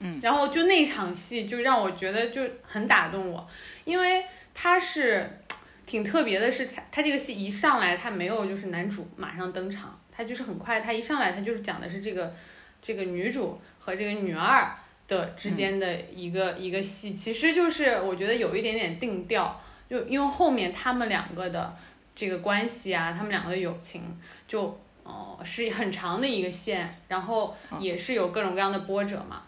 [0.00, 3.48] 嗯，然后就那场戏就让我觉得就很打动我，
[3.84, 5.30] 因为他是
[5.86, 12.34] 挺特别的是，他他这个戏一上来他没有就是男主马上登场，他就是很快，他一上来他就是讲的是这个
[12.80, 14.74] 这个女主和这个女二
[15.06, 21.76] 的之间的一个、一个戏，其实就是我觉得有一点点定调，就因为后面他们两个的
[22.14, 24.02] 这个关系啊，他们两个的友情
[24.46, 24.62] 就
[25.02, 29.42] 哦、呃是很长的一个线，然后也是有各种各样的波折嘛。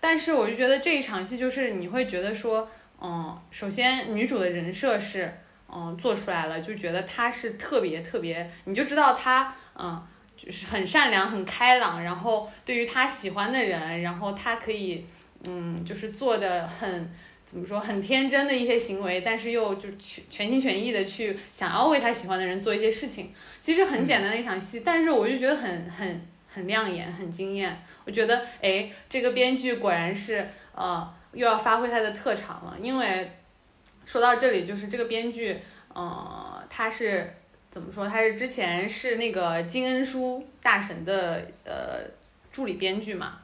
[0.00, 2.68] 但是我就觉得这一场戏就是你会觉得说，
[3.00, 5.32] 嗯，首先女主的人设是，
[5.72, 10.02] 嗯，做出来了，就觉得她是特别特别，你就知道她，嗯，
[10.36, 15.06] 就是很善良、很开朗，然后对于她喜欢的人，然后她可以，
[15.44, 17.10] 嗯，就是做的很。
[17.48, 27.82] 怎么说很天真的一些行为，但是又就全全心全意的去想要为他喜欢的人做一些事情，其实很简单的一场戏，但是我就觉得很很很亮眼，很惊艳。
[28.08, 33.30] 我觉得，哎，这个编剧果然是呃又要发挥他的特长了，因为
[34.06, 35.60] 说到这里，就是这个编剧，
[35.92, 37.34] 呃，他是
[37.70, 38.08] 怎么说？
[38.08, 42.00] 他是之前是那个金恩淑大神的呃
[42.50, 43.40] 助理编剧嘛，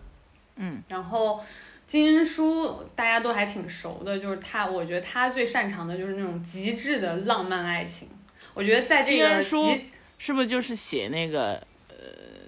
[0.57, 1.44] 嗯，然后。
[1.87, 8.09] 金恩淑大家都还挺熟的，就是他，我觉得他最擅长的就是那种极致的浪漫爱情。
[8.55, 9.79] 我觉得在这个金恩淑
[10.16, 11.66] 是不是就是写那个呃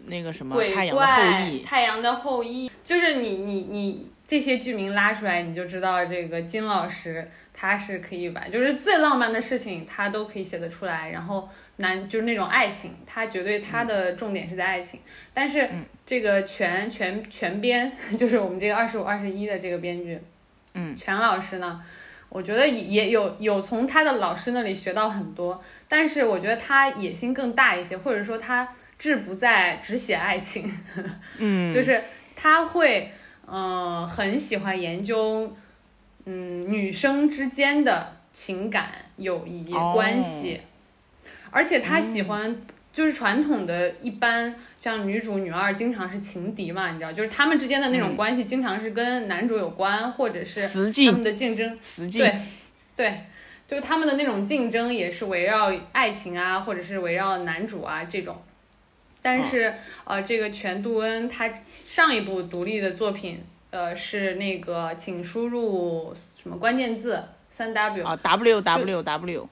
[0.07, 15.01] 那个什么鬼太阳的后怪、裔，太阳的后裔，就是你你你这些剧名拉出来，你就知道这个金老师他是可以把就是最浪漫的事情他都可以写得出来，然后男就是那种爱情，他绝对他的重点是在爱情，
[15.35, 15.69] 但是
[16.05, 20.19] 这个全全全编 就是我们这个二十五二十一的这个编剧，
[20.75, 21.83] 嗯，全老师呢。
[22.29, 30.73] 我觉得也也有有从他的老师那里学到很多，但是我觉得他野心更大一些，或者说他志不在只写爱情，
[31.39, 32.03] 嗯，就是
[32.35, 33.13] 他会，
[33.47, 35.55] 嗯、很喜欢研究，
[36.25, 40.61] 嗯，女生之间的情感、友谊、哦关系，
[41.51, 42.57] 而且他喜欢，
[42.93, 50.61] 就是传统的一般像女主、女二经常是情敌嘛，你知道，就是他们之间的那种嗯关系，经常是跟男主有关，或者是
[51.07, 51.79] 他们的竞争。
[52.19, 52.35] 对，
[52.97, 53.21] 对，
[53.69, 58.43] 就是他们的那种竞争也是围绕爱情啊，或者是围绕男主啊这种。
[59.27, 69.49] 但是、呃，这个全度恩他上一部独立的作品，呃，是那个请输入什么关键字三 W 啊，W W W，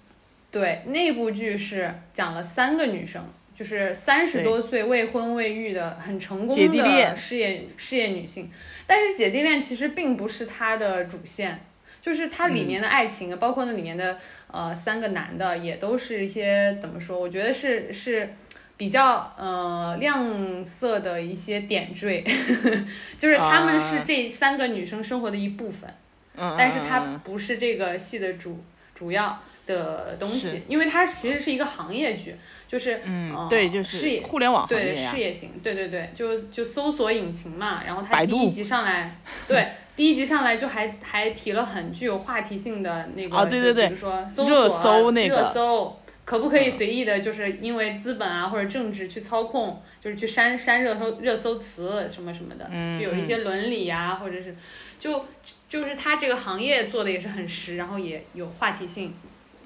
[0.52, 8.48] 对，那部剧是讲了三个女生，就是三十多岁未婚未育的很成功的事业事业女性，
[8.86, 11.64] 但是姐弟恋其实并不是它的主线，
[12.00, 14.18] 就是它里面的爱情，包括那里面的
[14.52, 17.18] 呃三个男的，也都是一些怎么说？
[17.18, 18.34] 我觉得是是。
[18.76, 22.24] 比较呃亮色的一些点缀，
[23.18, 25.88] 就是她们是啊这三个女生生活的一部分，
[26.36, 39.68] 嗯，但是它嗯嗯不是这个戏的主主要的东西，因为它其实是一个行业剧，就是嗯，呃对，就是互联网行对事，业型，对对对，就就搜索引擎嘛，然后它第一集上来， 对。
[39.96, 43.72] 第一集上来就还还提了很具有话题性的那个，就啊对对。
[43.72, 45.36] 对比如说搜热索搜那个。
[45.36, 54.56] 热搜，可不可以随意的，就是因为资本啊或者政治去操控，就是去删删热搜热搜词什么什么的，嗯就有一些伦理呀、或者是
[54.98, 55.26] 就
[55.68, 59.12] 就是他这个行业做的也是很实，然后也有话题性。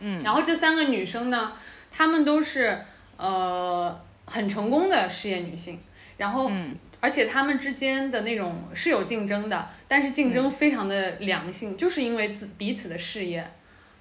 [0.01, 1.53] 嗯，然后这三个女生呢，
[1.91, 2.79] 她们都是
[3.17, 5.79] 呃很成功的事业女性，
[6.17, 13.49] 然后、嗯而且她们之间的那种是有竞争的，但是竞争非常的良性，就是因为自彼此的事业。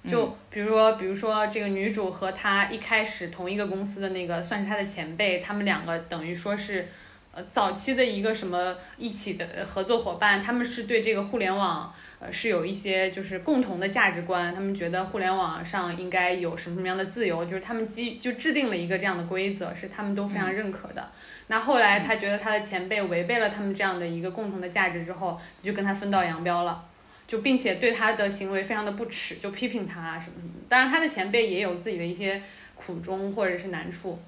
[0.06, 6.88] 就比如说，比如说这个女主和她一开始同一个公司的那个算是她的前辈，他们两个等于说是，
[7.32, 21.08] 呃，早期的一个什么一起的呃合作伙伴，他们是对这个互联网呃是有一些就是共同的价值观，他们觉得互联网上应该有什么什么样的自由，就是他们基就制定了一个这样的规则，是他们都非常认可的。
[21.48, 26.84] 那后来他觉得他的前辈违背了他们这样的一个共同的价值之后，就跟他分道扬镳了。
[27.28, 30.54] 就并且对他的行为非常的不耻，就批评他啊什么什么。
[30.68, 32.42] 当然，他的前辈也有自己的一些
[32.74, 34.18] 苦衷或者是难处。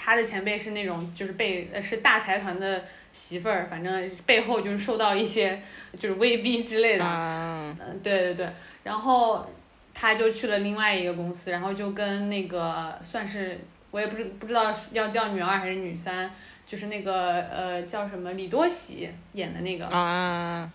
[0.00, 5.60] 他的前辈是那种就是被呃是大财团的媳妇儿，反正背后就是受到一些
[5.98, 7.04] 就是威逼之类的。
[7.04, 8.48] 啊，嗯，对对对，
[8.84, 9.44] 然后
[9.92, 13.58] 他就去了另外一个公司，然后就跟那个算是
[13.90, 16.30] 我也不知不知道要叫女二还是女三，
[16.64, 20.70] 就是那个呃叫什么李多喜演的那个，啊，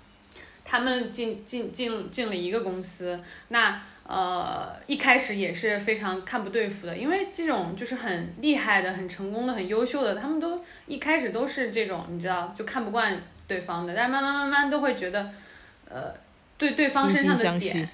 [0.74, 15.30] 他们进进进进了一个公司，那呃一开始也是非常看不对付的，因为这种就是很厉害的、很成功的、很优秀的，他们都一开始都是这种，你知道，就看不惯对方的，但是慢慢慢慢都会觉得，
[15.88, 16.12] 呃，
[16.58, 17.88] 对对方身上的点，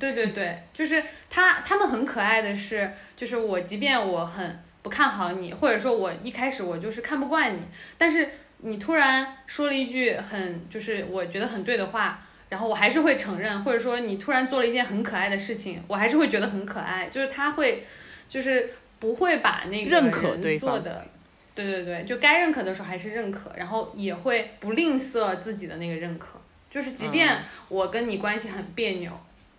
[0.00, 7.60] 对对对，就是他他们很可爱的是，就是我即便我很不看好你，或者说我一开始我就是看不惯你，
[7.96, 12.23] 但是你突然说了一句很就是我觉得很对的话，
[12.54, 17.84] 然后我还是会承认，或者说你突然做了一件很可爱的事情，我还是会觉得很可爱，就是他会
[18.28, 21.04] 就是不会把那个认可人对方做的。
[21.52, 26.38] 对对对，就该认可的时候还是认可，然后也会不吝啬自己的那个认可，
[26.70, 29.10] 就是即便嗯我跟你关系很别扭，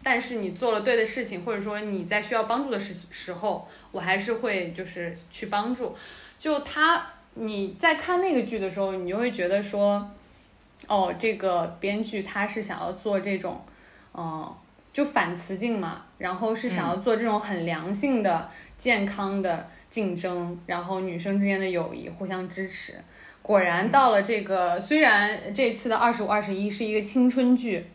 [0.01, 5.97] 但是你做了对的事情，或者说你在需要帮助的时时候，我还是会就是去帮助。
[6.39, 10.09] 就他，你在看那个剧的时候，你就会觉得说，
[10.87, 13.59] 哦，这个编剧他是想要做这种，
[14.13, 14.53] 嗯、
[14.93, 22.93] 就反雌竞嘛，然后是想要做这种很良性的、健康的竞争，然后女生之间的友谊互相支持。
[23.41, 27.85] 果然到了这个，虽然这次的二十五二十一是一个青春剧，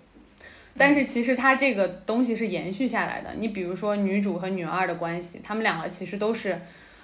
[0.79, 3.31] 但是其实它这个东西是延续下来的。
[3.37, 6.57] 你比如说女主和女二的关系，她们两个其实都是，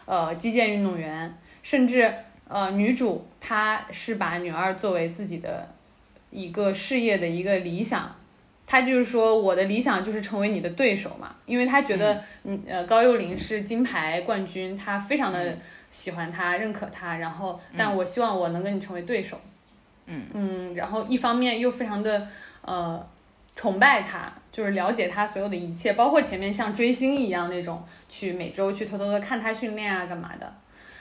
[0.04, 2.12] 呃，击剑运动员，甚至
[2.48, 5.68] 呃，女主她是把女二作为自己的
[6.30, 8.14] 一个事业的一个理想，
[8.66, 15.56] 她就是说我的理想就是成为你的对手嘛，因为她觉得嗯呃高幼霖是金牌冠军，她非常的
[15.90, 19.40] 喜欢他，认可他，然后但我希望我能跟你成为对手。
[20.08, 22.28] 嗯然后一方面又非常的
[22.60, 23.04] 呃
[23.56, 30.54] 崇拜他，就是了解他所有的一切，包括前面像追星一样那种去每周去偷偷的看他训练啊干嘛的。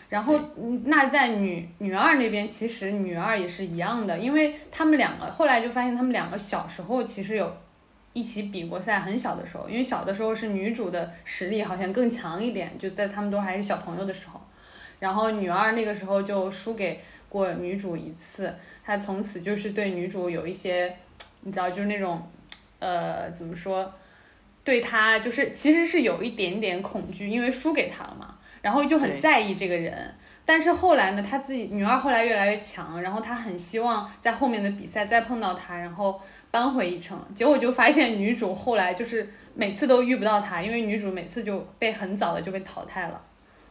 [0.10, 7.56] 然后，嗯那在女女二那边，其实女二也是一样的，因为他们两个后来就发现他们两个小时候其实有
[8.14, 14.40] 一起比过赛，很小的时候，因为小的时候是女主的实力好像更强一点，就在他们都还是小朋友的时候，
[15.00, 20.96] 然后女二那个时候就输给过女主一次，她从此就是对女主有一些，
[21.42, 22.22] 你知道，就是那种，
[22.80, 23.92] 呃，怎么说，
[24.64, 28.35] 对她就是其实是有一点点恐惧，因为输给她了嘛，
[28.66, 29.94] 然后就很在意这个人。
[30.44, 37.16] 但是后来呢，他自己女二后来越来越强，然后他很希望在后面的比赛再碰到他，然后扳回一城。
[37.36, 43.22] 结果就发现女主后来就是每次都遇不到他，因为女主每次就被很早的就被淘汰了。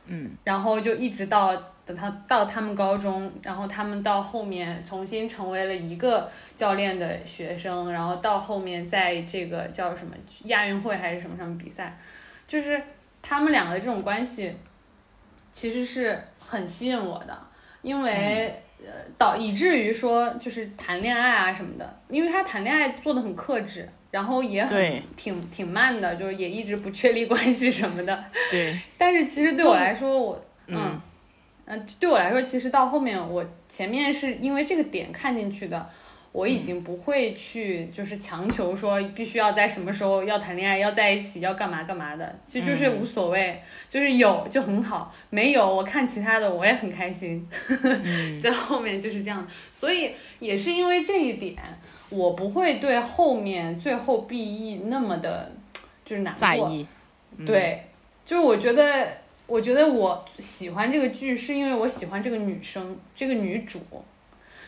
[0.07, 11.97] 嗯，然后就一直到等他到他们高中，然后他们到后面重新成为了一个教练的学生，然后到后面在这个叫什么亚运会还是什么什么比赛，
[12.47, 12.83] 就是
[13.23, 14.55] 他们两个的这种关系，
[15.55, 17.38] 其实是很吸引我的，
[17.81, 23.88] 因为、呃导以至于说就是谈恋爱啊什么的，因为他谈恋爱做的很克制。
[24.11, 28.25] 然后也很挺挺慢的，就是也一直不确立关系什么的。
[28.49, 31.01] 对， 但是其实对我来说，我嗯嗯
[31.64, 35.90] 嗯，对我来说，其实到后面我前面是因为这个点看进去的，
[36.35, 48.40] 我已经不会去就是强求说必须要在什么时候要谈恋爱，要在一起，要干嘛干嘛的，其实就是无所谓，就是有就很好，没有我看其他的我也很开心，嗯。
[48.42, 51.57] 在后面就是这样，所以也是因为这一点，
[52.11, 55.53] 我不会对后面最后 B E 那么的，
[56.05, 56.85] 就是难过，在意，
[57.37, 57.47] 嗯。
[57.47, 57.87] 对，
[58.27, 59.07] 就是我觉得，
[59.47, 63.81] 我觉得我喜欢这个剧，是因为我喜欢这个女生，这个女主，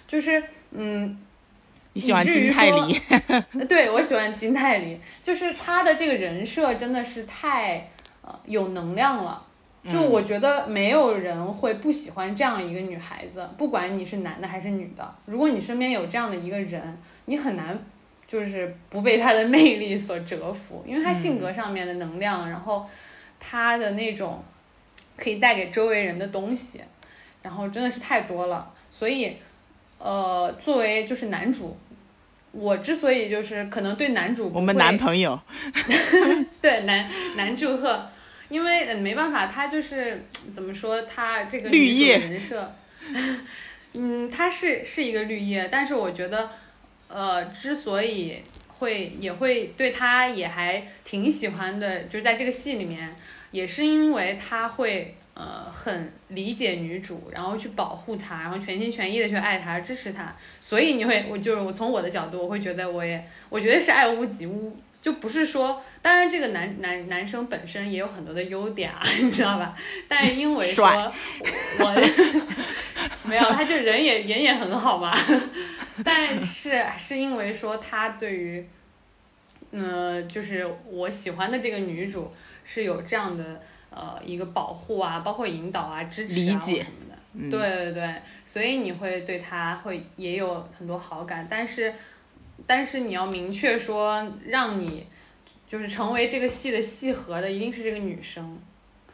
[0.06, 1.18] 就是嗯，
[1.96, 3.00] 你喜欢金泰说梨，
[3.66, 7.88] 对我喜欢金泰梨，就是她的这个人设真的是太
[8.20, 9.42] 呃有能量了。
[9.82, 17.78] 就嗯我觉得没有人会不喜欢这样一个女孩子，不管你是男的还是女的，如果你身边有这样的一个人，你很难
[18.28, 22.86] 就是不被她的魅力所折服，因为她性格上面的能量，然后
[23.40, 24.44] 她的那种
[25.16, 26.82] 可以带给周围人的东西，
[27.42, 29.38] 然后真的是太多了，所以
[29.98, 31.74] 呃，作为就是男主。
[32.56, 35.38] 我之所以就是可能对男主不我们男朋友，
[36.62, 38.10] 对男男祝贺，
[38.48, 40.22] 因为呃没办法，他就是
[40.54, 42.74] 怎么说，他这个绿叶人设，
[43.92, 46.50] 嗯，他是是一个绿叶，但是我觉得，
[47.08, 48.36] 呃，之所以
[48.78, 53.14] 会也会对他也还挺喜欢的，就是在这个戏里面，
[53.50, 69.76] 也是因为他会呃很理解女主，然后去保护她，然后全心全意的去爱她、支持她，所以你会，我就是我从我的角度，我会觉得我也我觉得是爱屋及乌，就不是说，当然这个男男男生本身也有很多的优点啊， 你知道吧？
[70.08, 70.86] 但是因为说
[71.78, 71.94] 我
[73.24, 75.14] 没有，他就人也人也很好嘛，
[76.02, 78.66] 但是是因为说他对于，
[79.72, 82.32] 嗯、就是我喜欢的这个女主
[82.64, 83.60] 是有这样的
[83.96, 86.84] 呃一个保护啊，包括引导啊、支持啊理解。
[86.84, 87.18] 什么的。
[87.32, 87.50] 嗯。
[87.50, 91.94] 对对对，所以你会对他会也有很多好感，但是
[92.66, 95.06] 但是你要明确说，让你
[95.68, 98.58] 就是成为这个戏的戏核的一定是这个女生。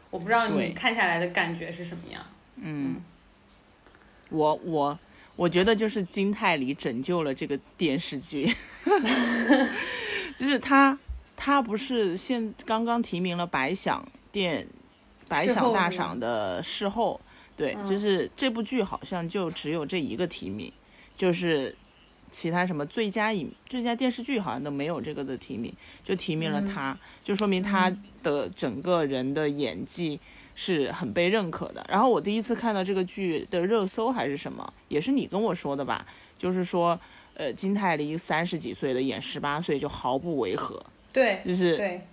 [0.09, 2.23] 我不知道你看下来的感觉是什么样。
[2.57, 3.01] 嗯，
[4.29, 4.99] 我我
[5.35, 8.55] 我觉得就是金泰梨拯救了这个电视剧，
[10.37, 10.97] 就是他
[11.35, 14.67] 他不是现刚刚提名了白想电
[15.29, 17.21] 白想大赏的事后，
[17.55, 20.69] 对，嗯就是这部剧好像就只有这一个提名，
[21.15, 21.73] 就是
[22.29, 25.71] 其他什么最佳影最佳电视剧好像都没有这个的提名，
[26.03, 30.19] 就提名了嗯他，就说明他的整个人的演技
[30.55, 31.85] 是很被认可的。
[31.87, 36.05] 然后我第一次看到这个剧的热搜还是什么，也是你跟我说的吧？
[36.37, 36.99] 就是说，
[37.35, 42.07] 呃，金泰梨三十几岁的演十八岁就毫不违和，对就是对，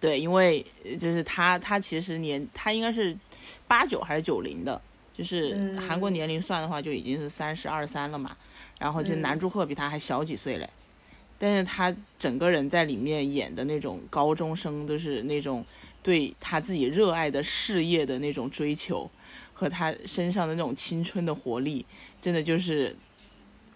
[0.00, 3.14] 对，因为呃就是他他其实年他应该是
[3.68, 4.80] 八九还是九零的，
[5.14, 8.36] 就是嗯韩国年龄算的话就已经是三十二三了嘛。
[8.78, 10.68] 然后其实嗯南柱赫比他还小几岁嘞，
[11.38, 15.62] 但是他整个人在里面演的那种高中生，都是那种
[16.02, 19.10] 对他自己热爱的事业的那种追求，
[19.52, 21.84] 和他身上的那种青春的活力，
[22.22, 22.96] 真的就是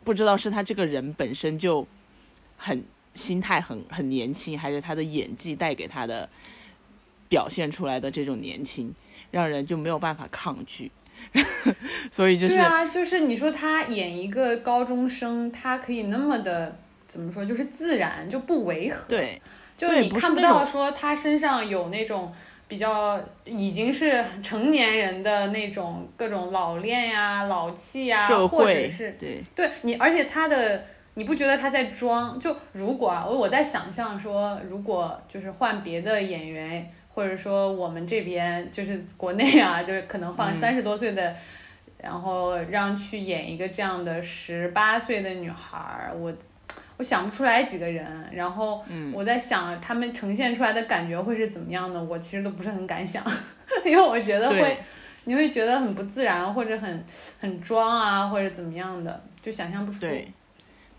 [0.02, 1.86] 不知道是他这个人本身就
[2.56, 2.82] 很
[3.14, 6.28] 心态很很年轻，还是他的演技带给他的
[7.28, 8.92] 表现出来的这种年轻，
[9.30, 10.90] 让人就没有办法抗拒。
[12.10, 19.40] 所以就是对啊，就是你说他演一个高中生，他可以那么的怎么说，就是自然就不违和。，对
[19.78, 22.32] 就你看不到说他身上有那种
[22.66, 30.86] 比较已经是成年人的那种各种老练呀、老气呀，社或者是对对你，而且他的。
[31.14, 32.38] 你不觉得他在装？
[32.40, 41.34] 就如果啊，我我在想象说，如果就是换别的演员，或者说我们这边就是国内啊， 就是可能换嗯三十多岁的，
[41.98, 46.32] 然后让去演一个这样的十八岁的女孩儿，我
[46.96, 48.04] 我想不出来几个人。
[48.32, 53.24] 然后嗯我在想他们呈现出来的感觉会是怎么样的，我其实都不是很敢想，
[53.86, 54.76] 因为我觉得会，
[55.24, 57.04] 你会觉得很不自然，或者很
[57.40, 60.00] 很装啊，或者怎么样的，就想象不出。
[60.00, 60.26] 对，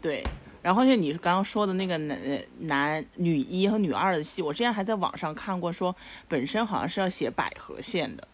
[0.05, 0.23] 对。
[0.61, 2.19] 然后像你刚刚说的那个男
[2.61, 5.95] 男女一和女二的戏，我之前还在网上看过，说
[6.27, 8.27] 本身好像是要写百合线的，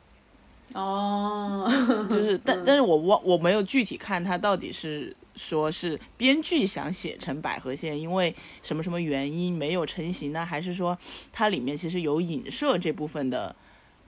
[0.74, 1.70] 哦，
[2.10, 10.46] 就是 但但是我我我没有具体看他到底是说是编剧想写成百合线，因为什么什么原因没有成型呢？
[10.46, 10.98] 还是说
[11.34, 13.54] 它里面其实有影射这部分的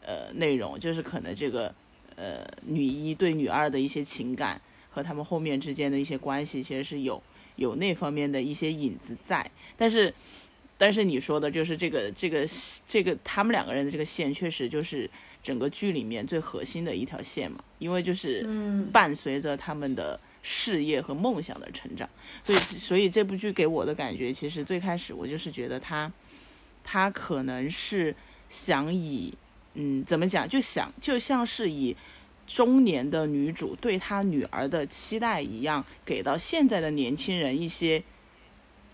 [0.02, 1.74] 呃内容，就是可能这个
[2.16, 7.22] 呃女一对女二的一些情感和他们后面之间的一些关系，其实是有
[7.56, 10.14] 有那方面的一些影子在，但是。
[10.76, 12.46] 但是你说的就是这个这个
[12.86, 15.10] 这个他们两个人的这个线，确实就是
[15.42, 22.10] 整个剧里面最核心的一条线嘛，因为就是嗯，伴随着他们的事业和梦想的成长，
[22.44, 26.12] 所以所以这部剧给我的感觉，其实最开始我就是觉得他
[26.84, 28.14] 他可能是
[28.50, 29.32] 想以
[29.76, 31.96] 嗯怎么讲，就想就像是以
[32.54, 38.04] 中年的女主对她女儿的期待一样，给到现在的年轻人一些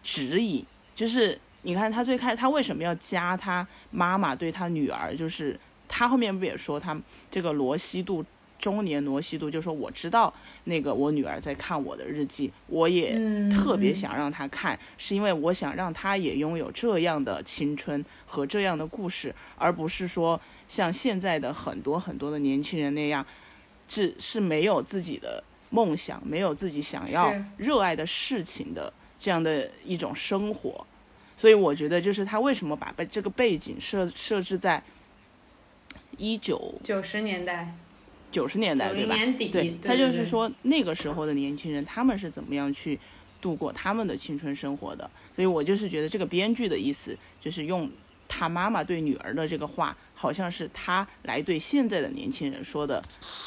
[0.02, 6.98] 指引，就是你看他最开他为什么要加她妈妈对他女儿，就是她后面不也说他
[7.30, 8.24] 这个罗西度
[8.58, 10.34] 中年罗西度就说我知道
[10.66, 13.50] 那个我女儿在看我的日记，我也嗯。
[13.50, 23.26] 特别嗯想让她看，是因为我想让她也拥有这样的青春和这样的故事，而不是说像现在的很多很多的年轻人那样，
[23.90, 30.88] 是是没有自己的梦想，没有自己想要热爱的事情的这样的一种生活。
[31.36, 34.82] 所以我觉得，就是他为什么把背这个背景设设置在
[36.18, 37.74] 一九九十年代，
[38.30, 39.16] 九十年代，九对吧？
[39.52, 43.00] 对，他就是，说那个时候的年轻人，他们是怎么样去
[43.40, 45.10] 度过他们的青春生活的。
[45.34, 47.90] 所以我就是觉得这个编剧的意思，就是用
[48.30, 53.04] 他妈妈对女儿的这个话，好像是他来对现在的年轻人说的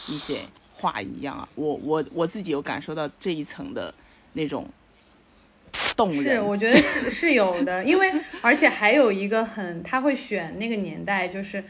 [0.09, 0.41] 一些
[0.75, 1.49] 话一样啊。
[1.55, 3.95] 我我我自己有感受到这一层的
[4.35, 4.69] 那种
[5.97, 6.23] 动人。
[6.23, 8.13] 是，我觉得是是有的，因为
[8.43, 11.65] 而且还有一个很，他会选那个年代，就是，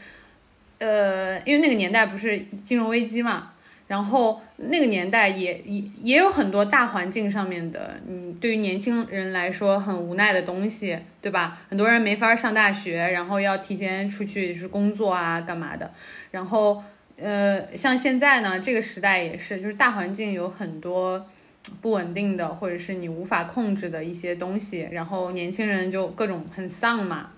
[0.79, 3.52] 呃，因为那个年代不是金融危机嘛，
[3.87, 11.59] 然后那个年代也也也有很多大环境上面的，嗯，对于年轻人来说很无奈的东西，对吧？
[11.69, 15.91] 很多人没法上大学，然后要提前出去就是工作啊，干嘛的，
[16.31, 16.83] 然后。
[17.15, 21.23] 呃，像现在呢，这个时代也是，就是大环境有很多
[21.79, 27.29] 不稳定的，或者是你无法控制的一些东西，然后年轻人就各种很丧嘛，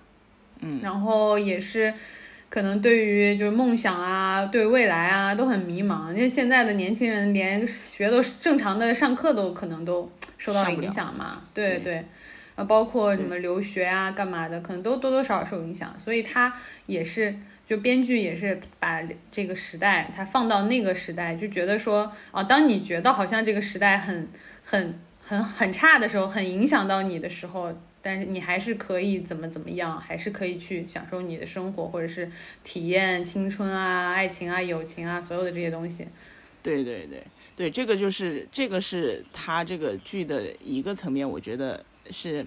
[0.60, 1.92] 嗯，然后也是
[2.48, 6.12] 可能对于就是梦想啊，对未来啊都很迷茫。
[6.12, 12.04] 因为现在的年轻人连学都正常的上课都可能都受到了响嘛，对对对。
[12.54, 16.54] 呃，包括什么留学啊、干嘛的，可能都多多少少受影响，所以他
[16.86, 17.34] 也是，
[17.68, 24.26] 就编剧也是把这个时代，他放到那个时代，就觉得说，啊，当你觉得好像这个时代很、
[24.64, 32.30] 很、很、很差的时候，很影响到你的时候，但是你还是可以怎么怎么样，还是可以去享受你的生活，或者是
[32.62, 36.06] 体验青春啊、爱情啊、友情啊，所有的这些东西。
[36.62, 37.20] 对对对
[37.56, 42.46] 对，这个就是这个是他这个剧的一个层面，我觉得是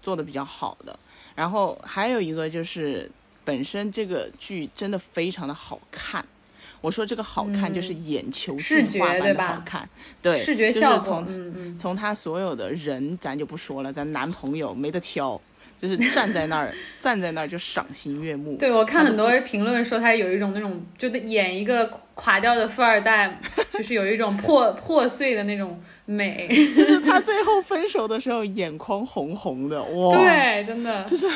[0.00, 0.96] 做的比较好的。
[1.34, 3.10] 然后还有一个就是
[3.44, 6.24] 本身这个剧真的非常的好看。
[6.84, 9.88] 我说这个好看就是眼球嗯视进化般的觉对吧好看，
[10.20, 15.40] 对，视觉效果从，从他所有的人咱就不说了，咱男朋友没得挑，
[15.80, 18.58] 就是站在那儿 站在那儿就赏心悦目。
[18.58, 23.40] 对我看很多评论说他有一种那种，就是演一个垮掉的富二代，
[23.72, 26.46] 就是有一种 破破碎的那种美。
[26.76, 30.18] 就是他最后分手的时候眼眶红红的，哇！
[30.18, 31.26] 对，真的，就是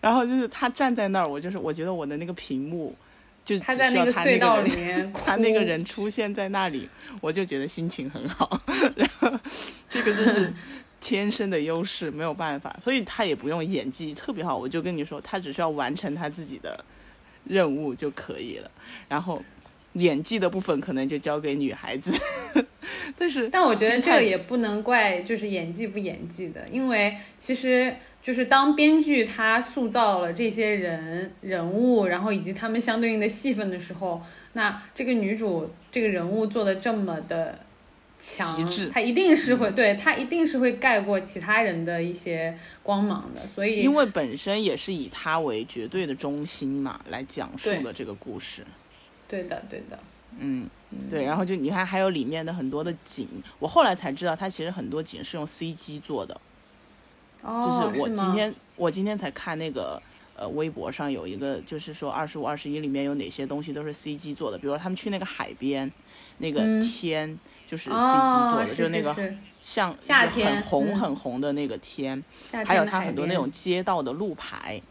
[0.00, 2.94] 然后就是他站在那儿，我就是我觉得我的那个屏幕
[3.50, 6.88] 就他在那个隧道里 面，他那个人出现在那里，
[7.20, 8.62] 我就觉得心情很好。
[8.94, 9.28] 然后
[9.88, 10.52] 这个就是
[11.00, 14.56] 天生的优势，没有办法，所以他也不用演技特别好。
[14.56, 16.84] 我就跟你说，他只需要完成他自己的
[17.44, 18.70] 任务就可以了。
[19.08, 19.42] 然后
[19.94, 22.16] 演技的部分可能就交给女孩子，
[23.18, 34.20] 但是但我觉得这个也不能怪就是演技不演技的，因为其实就是当编剧他塑造了这些人人物，然后以及他们相对应的戏份的时候，
[34.52, 37.58] 那这个女主这个人物做的这么的
[38.18, 48.62] 强她一定是会对她一定是会盖过其他人的一些光芒的，所以因为本身也是以她为绝对的中心嘛，来讲述对的这个故事。
[49.26, 49.98] 对的对的，
[50.38, 50.68] 嗯，
[51.08, 53.26] 对，然后就你看，还有里面的很多的景，
[53.58, 56.38] 我后来才知道，它其实很多景是用 CG 做的。
[57.42, 60.00] 哦，就是我今天我今天才看那个
[60.36, 65.90] 呃微博上有一个，就是说二十五、二十一里面有哪些东西都是 CG 做的，比如说他们去那个海边，
[66.38, 66.80] 那个嗯。
[66.80, 69.14] 天就是 CG 哦做的，就是那个
[69.62, 69.96] 像
[70.28, 70.98] 很红嗯。
[70.98, 72.20] 很红的那个天，
[72.50, 74.82] 夏还有它很多那种街道的路牌，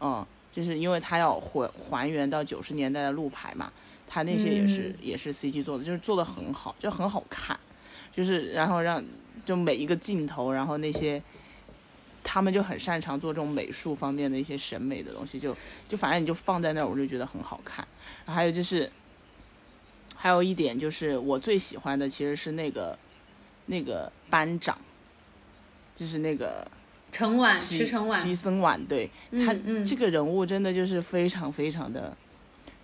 [0.00, 3.72] 嗯，就是因为它要还还原到九十年代的路牌嘛，
[4.06, 4.94] 它那些也是、嗯。
[5.00, 7.58] 也是 CG 做的，就是做的很好，就很好看，
[8.14, 9.04] 就是然后让
[9.44, 11.20] 就每一个镜头，然后那些
[12.28, 15.56] 他们就很擅长做这种美术方面的一些审美的东西，就
[15.88, 17.86] 就反正你就放在那儿，我就觉得很好看。
[18.24, 18.90] 然后还有就是，
[20.16, 22.98] 还有一点就是我最喜欢的其实是那个
[23.66, 24.76] 那个班长，
[25.94, 26.68] 就是那个
[27.12, 29.54] 陈婉西池陈婉，西森婉，对他、
[29.86, 32.14] 这个人物真的就是非常非常的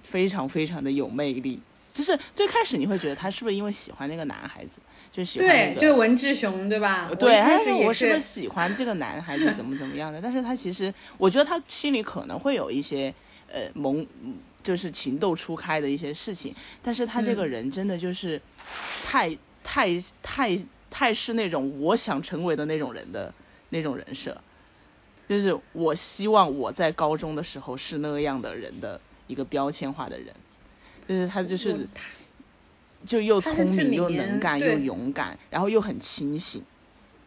[0.05, 1.61] 非常非常的有魅力。
[1.93, 4.79] 就是最开始你会觉得他是不是因为喜欢那个男孩子，
[5.13, 7.11] 就喜欢那对，个就是文志雄对吧？
[7.19, 10.19] 对，一开他是我是不是喜欢这个男孩子，怎么怎么样的？
[10.23, 13.13] 但是他其实，我觉得他心里可能会有一些
[13.53, 14.07] 呃萌，
[14.63, 18.41] 就是情窦初开的一些事情，但是他这个嗯人真的就是
[19.05, 19.89] 太、太
[20.23, 20.59] 太
[20.91, 23.33] 太是那种我想成为的那种人的
[23.69, 24.35] 那种人设，
[25.29, 30.29] 就是我希望我在高中的时候是那样的人的一个标签化的人，
[31.07, 31.79] 就是他就是我
[33.05, 36.63] 就又聪明又能干又勇敢，然后又很清醒，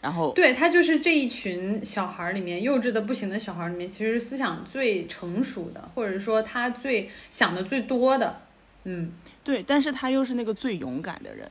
[0.01, 8.41] 然后对他就是这一群小孩儿里面幼稚的不行的小孩儿里面，其实思想最成熟的，或者说他最想的最多的。
[8.85, 9.11] 嗯，
[9.43, 11.49] 对，但是他又是那个最勇敢的人，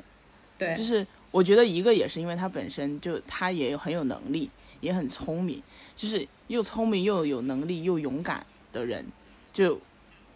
[0.57, 4.49] 对就，是我觉得一个也是因为他本身就他也有很有能力，
[4.81, 5.61] 也很聪明，
[5.97, 9.05] 就是又聪明又有能力又勇敢的人，
[9.53, 9.81] 就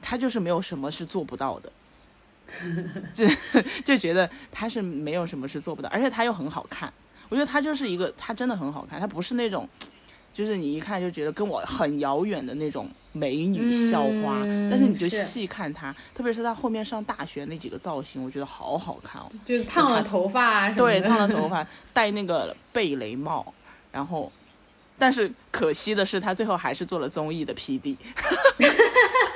[0.03, 1.71] 他就是没有什么是做不到的，
[3.15, 3.27] 就
[3.85, 6.93] 就觉得他是没有什么是做不到，而且他又很好看，
[7.29, 9.69] 我觉得他就是一个他真的很好看，他不是那种。
[10.31, 19.29] 就是你一看就觉得跟我很遥远的那种美女校花，嗯但是你就细看她，特别是她后面上大学那几个造型，我觉得好好看哦。
[19.45, 23.53] 就烫了头发啊什么对，烫了头 发，戴那个贝雷帽，
[23.91, 24.31] 然后，
[24.97, 27.97] 但是可惜的是，他最后还是做了综艺的 PD。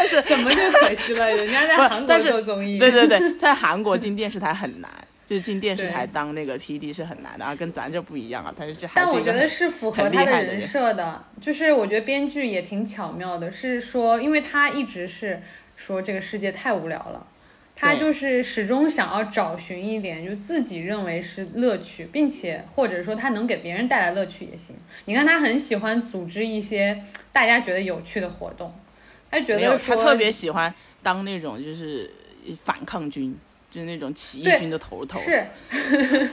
[0.00, 1.30] 但是，怎么就可惜了？
[1.30, 2.78] 人家在韩国但是做综艺。
[2.78, 4.90] 对对对， 在韩国进电视台很难，
[5.26, 15.42] 就是进电视台当那个 PD 是很难的啊，跟咱这不一样啊，他是还但我觉得是符合他的人设的，就是我觉得编剧也挺巧妙的，是说，因为他一直是
[15.76, 17.26] 说这个世界太无聊了，
[17.76, 24.76] 他就是始终想要找寻一点就自己认为是乐趣，并且或者说他能给别人带来乐趣也行。
[25.04, 28.72] 你看他很喜欢组织一些大家觉得有趣的活动，
[29.30, 30.72] 他觉，得他特别喜欢
[31.02, 32.10] 当那种就是
[32.64, 33.36] 反抗军，
[33.70, 35.18] 就是那种起义军的头头。
[35.18, 35.46] 是，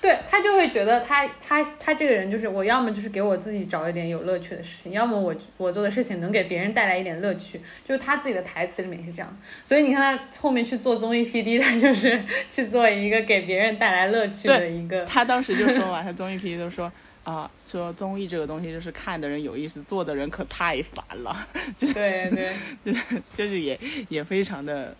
[0.00, 9.38] 对他就会觉得他他他这个人就是我要么就是给我自己找一点有乐趣的事情，要么我我做的事情能给别人带来一点乐趣，就是他自己的台词里面是这样。
[9.64, 12.20] 所以你看他后面去做综艺 PD，他就是
[12.50, 15.04] 去做一个给别人带来乐趣的一个。
[15.04, 16.90] 他当时就说嘛，他综艺 PD 都说
[17.28, 21.46] 啊，说综艺这个东西就是看的人有意思，做的人可太烦了，
[21.78, 22.96] 对对，
[23.36, 24.96] 就是也也非常的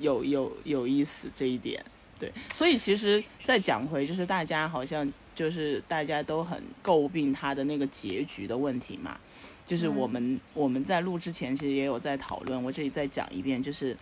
[0.00, 1.84] 有有有意思这一点。
[2.18, 9.16] 对，所以其实再讲回，就是大家好像就是大家都很诟病他的那个结局的问题嘛。
[9.64, 13.96] 就是我们、我们在录之前其实也有在讨论，我这里再讲一遍，就是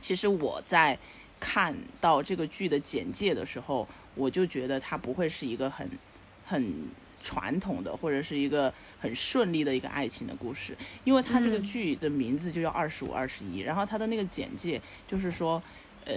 [0.00, 0.98] 其实我在
[1.38, 5.86] 看到这个剧的简介的时候，我就觉得它不会是一个很
[6.46, 6.88] 很
[7.22, 15.62] 传统的，或者是一个很顺利的一个爱情的故事，因为它这个嗯剧的名字就叫二十五二十一，然后它的那个简介就是说，
[16.04, 16.14] 呃。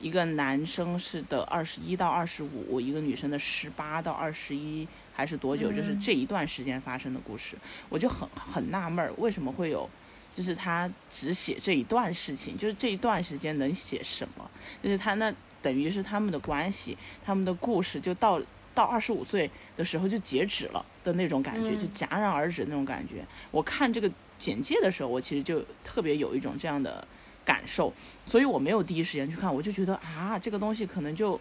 [0.00, 4.84] 一个男生是的二十一到二十五，一个女生的十八到二十一，
[5.14, 5.70] 还是多久？
[5.70, 7.56] 就是嗯这一段时间发生的故事，
[7.88, 9.88] 我就很很纳闷儿，为什么会有，
[10.34, 14.50] 就是他只写这一段事情，就是这一段时间能写什么？
[14.82, 15.32] 就是他那
[15.62, 18.42] 等于是他们的关系，他们的故事就到
[18.74, 23.24] 到二十五岁的时候就截止了的那种感觉，嗯就戛然而止那种感觉。
[23.50, 27.06] 我看这个简介的时候，我其实就特别有一种这样的
[27.44, 27.92] 感受，
[28.24, 31.38] 所以我没有第一时间去看，我就觉得啊，这个东西可能就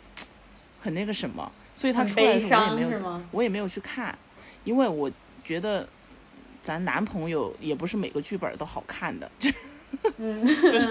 [0.82, 3.22] 很那个什么，所以它出来的悲时候我也没有？
[3.32, 4.18] 我也没有去看，
[4.64, 5.10] 因为我
[5.44, 5.88] 觉得
[6.62, 9.32] 咱男朋友也不是每个剧本都好看的。
[10.18, 10.48] 嗯，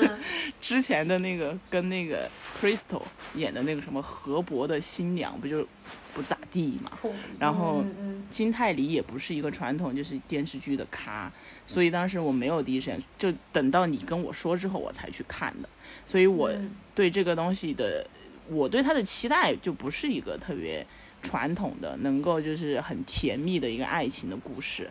[0.60, 2.28] 之前的那个跟那个
[2.60, 3.00] Crystal
[3.34, 5.66] 演的那个什么河伯的新娘，不就
[6.12, 6.90] 不咋地嘛？
[7.38, 7.84] 然后
[8.30, 11.30] 金泰梨也不是一个传统就是电视剧的咖，
[11.66, 15.68] 所以当时我没有第一时间，就等到你跟我说之后我才去看的，
[16.06, 16.70] 所以我嗯。
[16.92, 18.06] 对这个东西的，
[18.48, 20.86] 我对他的期待就不是一个特别
[21.22, 24.90] 传统的，能够就是很甜蜜的一个爱情的故事，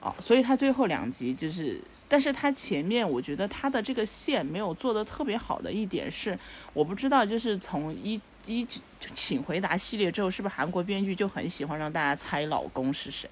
[0.00, 6.38] 啊，所以他最后两集就是，但是它前面我觉得它的这个线没有做得特别好的一点是，
[6.72, 8.66] 我不知道就是从一一
[9.14, 13.28] 请回答系列之后，是不是韩国编剧就很喜欢让大家猜老公是谁？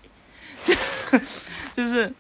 [1.75, 2.13] 就是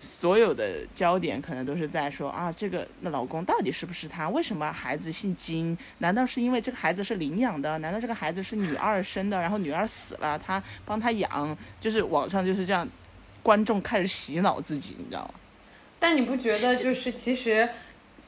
[0.00, 4.28] 所有的焦点可能都是在说啊，这个那老公到底是不是他？
[4.28, 5.76] 为什么孩子姓金？
[5.98, 7.78] 难道是因为这个孩子是领养的？
[7.78, 9.40] 难道这个孩子是女二生的？
[9.40, 11.56] 然后女儿死了，他帮他养？
[11.80, 12.86] 就是网上就是这样，
[13.42, 15.34] 观众开始洗脑自己，你知道吗？
[16.00, 17.68] 但你不觉得就是其实，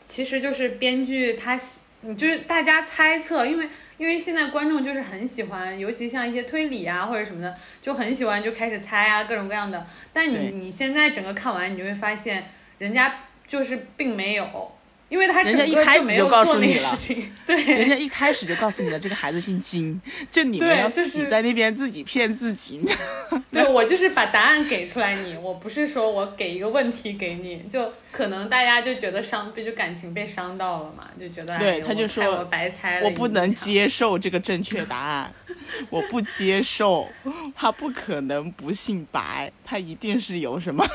[0.06, 1.58] 其实就是编剧他，
[2.02, 3.68] 你就是大家猜测，因为
[3.99, 9.86] 因为现在观众就是很喜欢，尤其像一些推理啊或者什么的，就很喜欢就开始猜啊各种各样的。
[10.12, 12.44] 但你你现在整个看完，你就会发现
[12.78, 14.72] 人家就是并没有，
[15.09, 17.88] 因为他整个人家一开始没有就告诉做那你了个事情， 人。
[17.88, 22.84] 家一开始就告诉你了，这个孩子姓金，就你们要自己在那边自己骗自己，
[23.51, 33.52] 对我就是把答案给出来你，我不是说我给一个问题给你，就可能大家就觉得伤，不就感情被伤到了嘛，就觉得对哎他就说我白猜了，我不能。
[33.66, 35.32] 接受这个正确答案，
[35.90, 37.08] 我不接受，
[37.54, 40.86] 他不可能不姓白，他一定是有什么。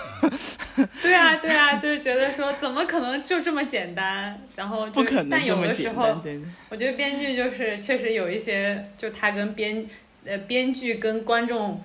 [1.02, 9.86] 对啊，对啊，就是觉得说怎么可能就这么简单，然后就不可能但有这么的时候简单，，对我觉得编剧就是确实有一些，就他跟编
[10.26, 11.84] 呃编剧跟观众。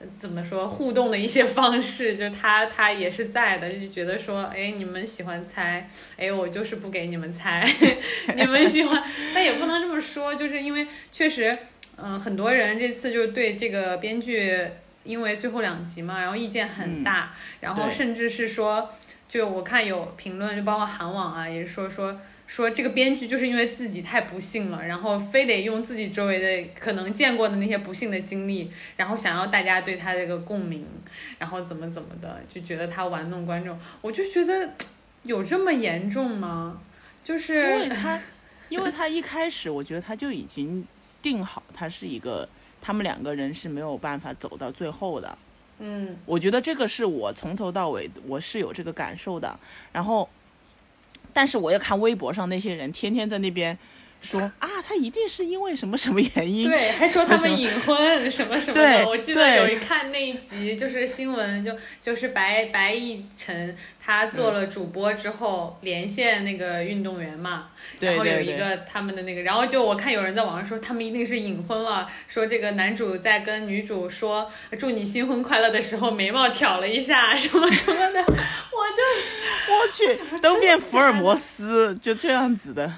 [0.00, 7.66] 呃怎么说互动的一些方式，就他他也是在的，就觉得说，哎，你们喜欢猜，哎，我就是不给你们猜，
[8.36, 9.02] 你们喜欢，
[9.34, 11.56] 但也不能这么说，就是因为确实，
[11.96, 14.68] 嗯、很多人这次就对这个编剧，
[15.02, 18.94] 因为最后两集嘛，然后意见很大，然后甚至是说，
[19.28, 30.84] 就我看有评论，就包括韩网啊，也是说说说这个编剧就是因为自己太不幸了，然后非得用自己周围的可能见过的那些不幸的经历，然后想要大家对他这个共鸣，
[31.38, 33.78] 然后怎么怎么的，就觉得他玩弄观众。
[34.00, 34.70] 我就觉得
[35.24, 36.80] 有这么严重吗？
[37.22, 38.20] 就是因为他，
[38.70, 40.82] 因为他一开始我觉得他就已经
[41.20, 42.48] 定好，他是一个，
[42.80, 45.36] 他们两个人是没有办法走到最后的。
[45.80, 49.60] 嗯我觉得这个是我从头到尾我是有这个感受的。
[49.92, 50.28] 然后，
[51.38, 53.78] 但是我要看微博上那些人天天在那边
[54.20, 57.96] 说啊，他一定是因为什么什么原因，对， 还说他们隐婚
[58.30, 59.08] 什么什么对的。
[59.08, 67.68] 我记得有一看那一集，就是新闻，就就是白白亦晨他做了主播之后，连线那个运动员嘛，
[68.00, 82.92] 然后有一个他们的那个，然后就我看有人在网上说他们一定是隐婚了，说这个男主在跟女主说祝你新婚快乐的时候眉毛挑了一下什么什么的，我就我去，都变福尔摩斯，就这样子的。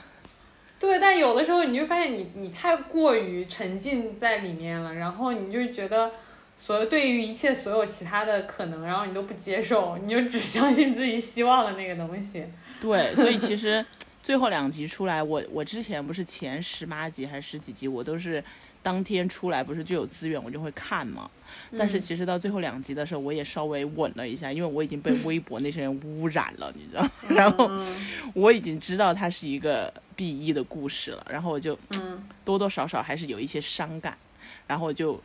[0.80, 6.10] 对，但有的时候你就发现你你太过于沉浸在里面了，然后你就觉得
[6.56, 12.46] 所有对于一切所有其他的可能，然后你都不接受，你就只相信自己希望的那个东西。
[12.80, 13.84] 对，所以其实
[14.22, 18.42] 最后两集出来，我我之前不是前十八集还是十几集，我都是
[18.82, 21.30] 当天出来，不是就有资源我就会看嘛。
[21.76, 27.08] 但是其实到最后两集的时候，我也稍微稳了一下，因为我已经被微博那些人污染了，你知道？
[27.28, 34.16] 然后嗯我已经知道它是一个 B 一的故事了，然后我就嗯多多少少还是有一些伤感，
[34.66, 35.20] 然后就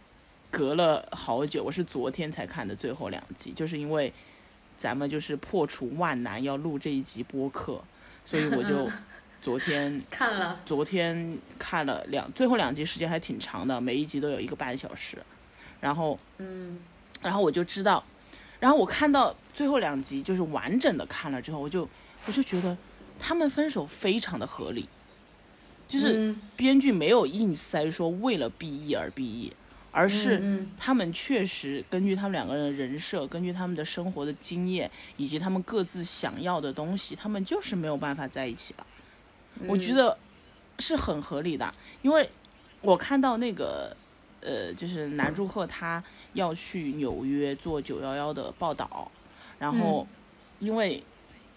[0.51, 4.11] 隔了好久，我是昨天才看的最后两集，就是因为
[4.77, 7.83] 咱们就是破除万难要录这一集播客，
[8.25, 8.89] 所以我就
[9.45, 15.19] 昨天 看了，昨天看了两最后两集，时间还挺长的，每一集都有一个半小时，
[15.79, 16.79] 然后嗯。
[17.21, 18.03] 然后我就知道，
[18.59, 21.87] 然后我看到最后两集就是完整的看了之后，我就
[22.25, 22.75] 我就觉得
[23.19, 24.89] 他们分手非常的合理，
[25.87, 26.41] 就是嗯。
[26.55, 29.53] 编剧没有硬塞说为了 B E 而 B E，
[29.91, 30.71] 而是嗯。
[30.79, 38.85] 他们确实根据他们两个人的人设，根据他们的生活的经验，以及他们各自想要的东西，他们就是没有办法在一起了。
[39.61, 40.17] 嗯我觉得
[40.79, 42.29] 是很合理的，因为
[42.81, 43.95] 我看到那个
[44.41, 46.03] 呃，就是南柱赫他
[46.33, 49.11] 要去纽约做九幺幺的报道，
[49.59, 50.07] 然后
[50.59, 51.03] 因为、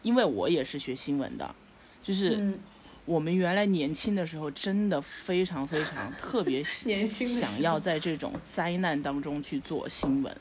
[0.03, 1.55] 因为我也是学新闻的，
[2.03, 2.59] 就是嗯，
[3.05, 6.63] 我们原来年轻的时候真的非常非常特别
[7.11, 10.37] 想要在这种灾难当中去做新闻，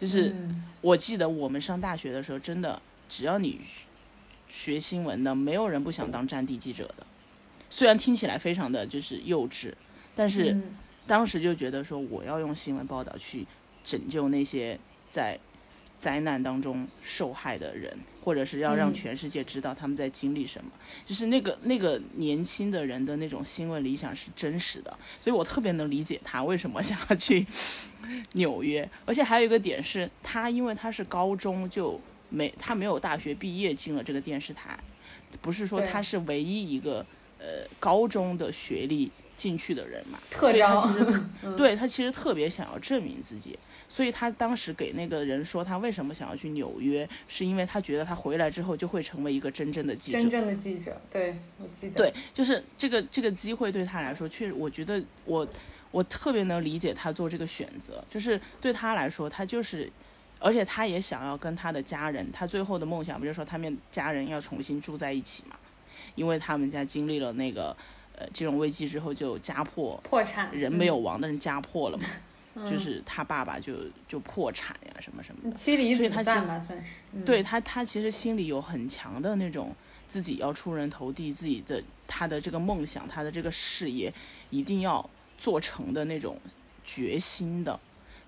[0.00, 0.30] 就是。
[0.30, 0.64] 嗯。
[0.82, 3.58] 我记得我们上大学的时候，真的只要你
[4.48, 7.06] 学学新闻的，没有人不想当战地记者的。
[7.68, 9.72] 虽然听起来非常的就是幼稚，
[10.14, 10.74] 但是嗯
[11.06, 13.46] 当时就觉得说，我要用新闻报道去
[13.84, 14.78] 拯救那些
[15.08, 15.38] 在
[15.98, 20.70] 灾难当中受害的人，或者是要让嗯全世界知道他们在经历什么。
[21.04, 27.46] 就是那个那个年轻的人的那种新闻理想是真实的，所以我特别能理解他为什么想要去
[28.34, 28.88] 纽约。
[29.04, 34.78] 而且还有一个点是，他因为他是高中就没他没有大学毕业进了这个电视台，
[35.40, 37.04] 不是说他是唯一一个
[37.38, 43.58] 呃高中的学历进去的人嘛，特所以他其实 嗯对他其实特别想要证明自己，
[43.88, 50.30] 所以他当时给那个人说他为什么想要去纽约，是因为他觉得他回来之后就会成为一个真正的记者真。
[50.30, 51.94] 正的记者，对我记得。
[51.96, 55.46] 对，就是这个这个机会对他来说，确实我觉得我
[55.90, 59.90] 我特别能理解他做这个选择，就是对他来说，他就是，
[60.38, 65.56] 而且他也想要跟他的家人，他最后的梦想不就是说他们家人要重新住在一起嘛？
[66.14, 67.76] 因为他们家经历了那个
[68.16, 70.50] 呃这种危机之后，就家破破产。
[70.56, 72.04] 人没有亡，但是家破了嘛，
[72.54, 72.70] 嗯。
[72.70, 73.74] 就是他爸爸就
[74.08, 76.92] 就破产呀什么什么妻离子散吧，算是。
[77.12, 77.24] 嗯。
[77.24, 79.74] 对他，他其实心里有很强的那种
[80.08, 84.12] 自己要出人头地，自己的他的这个梦想，他的这个事业
[84.50, 86.38] 一定要做成的那种
[86.82, 87.78] 决心的，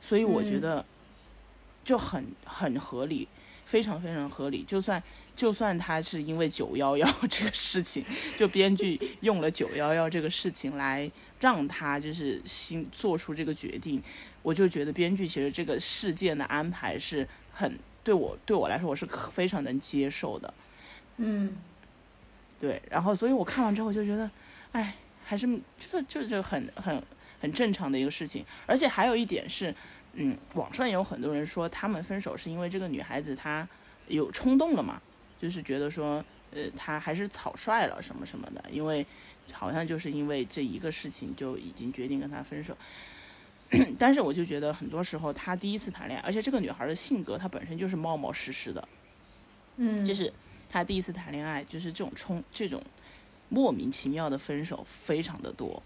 [0.02, 0.60] 所以我觉嗯。
[0.60, 0.84] 得
[1.88, 3.26] 就很很合理，
[3.64, 4.62] 非常非常合理。
[4.62, 5.02] 就算
[5.34, 8.04] 就算他是因为九幺幺 这个事情，
[8.36, 11.10] 就编剧用了九幺幺这个事情来
[11.40, 14.02] 让他就是心做出这个决定，
[14.42, 20.52] 我就觉得编剧其实这个事件的安排是很对我对我来说我是可非常能接受的，
[21.16, 21.56] 嗯，
[22.60, 24.30] 对，然后所以我看完之后就觉得，
[24.72, 27.02] 哎，还是这这这很很
[27.40, 29.74] 很正常的一个事情，而且还有一点是，
[30.20, 33.66] 嗯，网上也有很多人说他们分手是因为这个女孩子她
[34.08, 35.00] 有冲动了嘛，
[35.40, 39.06] 就是觉得说，呃，她还是草率了什么什么的，因为
[39.52, 42.76] 好像就是因为这一个事情就已经决定跟他分手。
[43.98, 48.88] 但是我就觉得很多时候，他第一次谈恋爱，而且这个女孩的性格，她本身就是冒冒失失的，
[49.76, 50.32] 嗯，就是
[50.68, 52.82] 她第一次谈恋爱，就是这种冲这种
[53.50, 55.82] 莫名其妙的分手非常的多，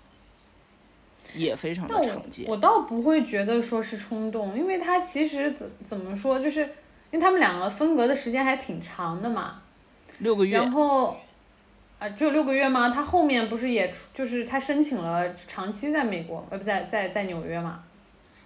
[1.34, 2.46] 也非常的常见。
[2.48, 6.60] 我倒不会觉得说是冲动，因为他其实怎怎么说，就是
[7.10, 9.62] 因为他们两个分隔的时间还挺长的嘛，
[10.18, 11.16] 六个月然，后。
[11.98, 12.88] 啊，只有六个月吗？
[12.88, 17.84] 他后面不是也出就是他申请了长期在美国，呃，不在在在纽约嘛？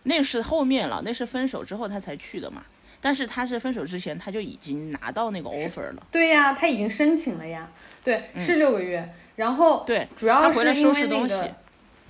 [0.03, 2.63] 那是后面了，那是分手之后他才去的嘛。
[3.01, 7.67] 但是他是分手之前他就已经拿到那个 offer 了，对呀，他已经申请了呀。
[8.05, 9.11] 对，嗯是六个月。
[9.37, 11.55] 然后对，主要他回来是因收拾东西为那个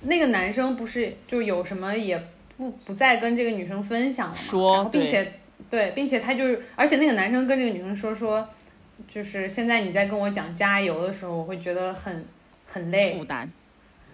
[0.01, 2.21] 那个男生不是就有什么也
[2.57, 5.33] 不不再跟这个女生分享了嘛，说并对且
[5.69, 8.47] 对，并且他就是，而且那个男生跟这个女生说说，
[9.07, 12.25] 就是现在你在跟我讲加油的时候，我会觉得很
[12.65, 13.25] 很累负。
[13.25, 13.49] 担。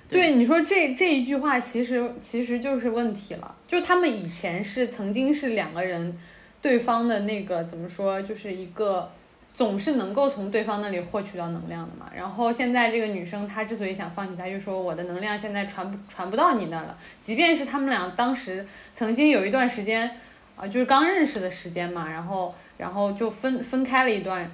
[0.09, 6.15] 对，你说这这一句话其实其实就是问题了，就他们以前是曾经是两个人，
[6.61, 9.11] 对方的那个怎么说，就是一个
[9.53, 12.09] 总是能够从对方那里获取到能量的嘛。
[12.15, 16.97] 然后现在这个女生她之所以想放弃，她就说我的能量现在传不传不到你那了。
[17.21, 20.09] 即便是他们俩当时曾经有一段时间，
[20.55, 24.49] 啊、就是刚认识的时间嘛，然后然后就分分开了一段，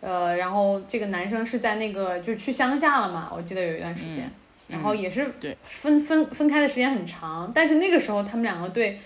[0.00, 4.30] 呃，然后这个男生是在那个就去乡下了嘛，我记得有一段时间。
[4.68, 5.30] 然后也是
[5.62, 8.98] 分分分开的时间很长，但是那个时候他们两个对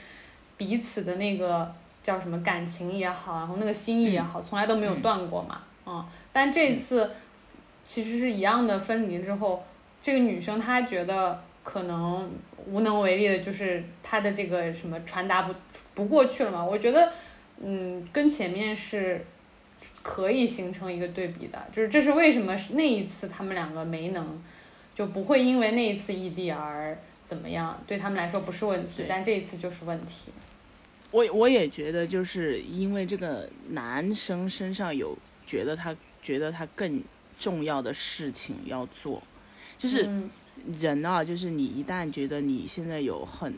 [0.57, 1.75] 彼此的那个
[2.07, 7.11] 叫什么感情也好，然后那个心意也好，从来都没有断过嘛，嗯，但这一次
[7.85, 9.65] 其实是一样的，分离之后，
[10.01, 12.31] 这个女生她觉得可能
[12.67, 15.55] 无能为力的，就是她的这个什么传达不
[15.97, 17.13] 不过去了嘛，我觉得，
[17.61, 19.27] 嗯，跟前面是。
[20.03, 24.43] 可以形成一个对比的，就是这是为什么那一次他们两个没能
[24.95, 30.33] 就不会因为那一次异地而怎么样，对他们来说不是问题，但这一次就是问题。
[31.11, 37.03] 我我也觉得，就是因为这个男生身上有觉得他觉得他更
[37.39, 39.23] 重要的事情要做，
[39.79, 40.31] 就是嗯。
[40.81, 43.55] 人啊，就是你一旦觉得你现在有很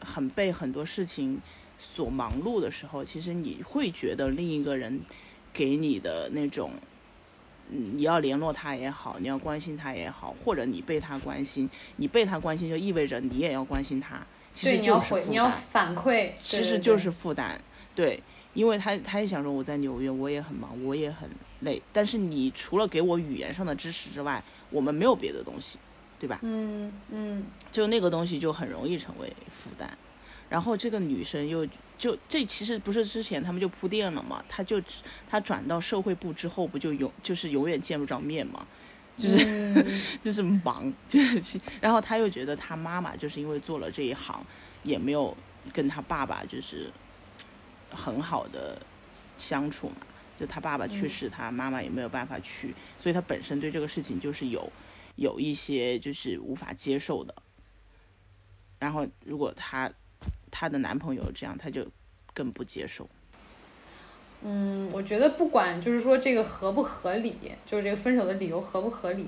[0.00, 1.38] 很被很多事情
[1.76, 5.00] 所忙碌的时候，其实你会觉得另一个人
[5.52, 6.70] 给你的那种
[7.68, 14.24] 嗯你要联络他也好，你要关心他也好，或者你被他关心，你被他关心就意味着你也要关心他，
[14.54, 15.62] 其对，实你要就是你要担。
[15.70, 17.60] 反馈，其实就是负担，
[17.94, 18.22] 对，
[18.54, 21.28] 因为他他也想说我在纽约，我也很忙，我也很
[21.60, 25.78] 累，但是你除了给我语言上的支持之外，我们没有别的东西，
[26.20, 26.38] 对吧？
[26.42, 29.90] 嗯嗯就那个东西就很容易成为负担。
[30.48, 31.66] 然后这个女生又
[31.98, 34.80] 就这其实不是之前他们就铺垫了嘛，她就
[35.28, 38.64] 她转到社会部之后不就永就是永远见不着面嘛，
[39.16, 44.44] 就是、嗯 就是忙，就是然后他又觉得他妈妈就是因为做了这一行，
[44.82, 45.36] 也没有
[45.72, 46.90] 跟他爸爸就是
[47.90, 48.80] 很好的
[49.38, 49.96] 相处嘛，
[50.36, 54.70] 就他爸爸去世，他妈妈也没有办法去，所以他本身对这个事情就是有
[55.16, 57.34] 有一些就是无法接受的。
[58.80, 59.90] 然后如果她
[60.50, 61.86] 她的男朋友这样，她就
[62.34, 63.08] 更不接受。
[64.46, 67.36] 嗯，我觉得不管就是说这个合不合理，
[67.66, 69.26] 就是这个分手的理由合不合理，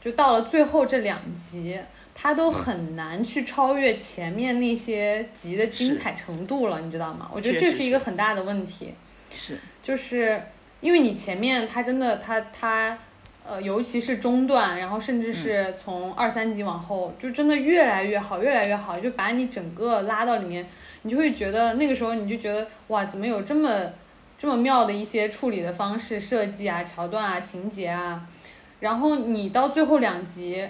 [0.00, 1.78] 就到了最后这两集，
[2.14, 7.30] 它都很难去超越前面那些集的精彩程度了，你知道吗？
[7.32, 8.92] 我觉得这是一个很大的问题。
[9.34, 10.42] 是，就是
[10.80, 12.98] 因为你前面他真的他他
[13.46, 20.66] 呃，尤其是中段，然后甚至是从二三集往后，就真的越来越好，越来越好，就把你整个拉到里面，
[21.02, 23.90] 你就会觉得那个时候你就觉得哇，怎么有这么
[24.38, 28.24] 这么妙的一些处理的方式、设计啊、桥段啊、情节啊，
[28.78, 30.64] 然后你到最后两集，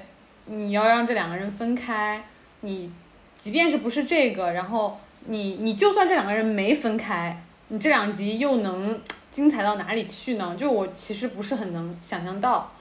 [0.46, 2.24] 你要让这两个人分开，
[2.62, 2.90] 你
[3.36, 8.98] 即便是不是这个，然后你你就算这两个人没分开，你这两集又能
[9.30, 10.56] 精彩到哪里去呢？
[10.58, 12.72] 就我其实不是很能想象到。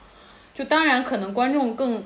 [0.54, 2.02] 就当然可能观众更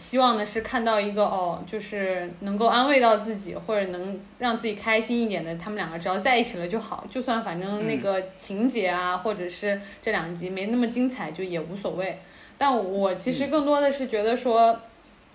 [0.00, 12.18] 希望的是看到一个哦，就是能够安慰到自己，或者能让自己开心一点的，他们两个只要在一起了就好，就算反正那个情节啊，或者是这两集没那么精彩，就也无所谓。
[12.56, 14.80] 但我其实更多的是觉得说，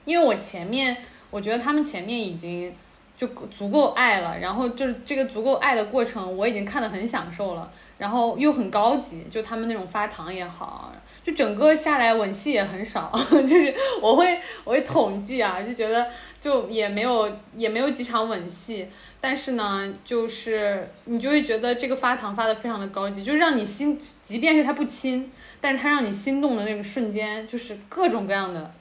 [0.03, 0.97] 因为我前面
[1.29, 2.75] 我觉得他们前面已经
[3.15, 10.91] 就足够爱了，然后就是这个足够爱的过程，我已经看得很享受了，然后又很高级，就他们那种发糖也好，
[11.25, 13.11] 就整个下来吻戏也很少，
[13.47, 16.07] 就是我会我会统计啊，就觉得
[16.39, 18.87] 就也没有也没有几场吻戏，
[19.19, 28.71] 但是呢，就是你就会觉得这个发糖发的非常的高级，就让你心，即便是他不亲，但是他让你心动的那个瞬间，就是各种各样的。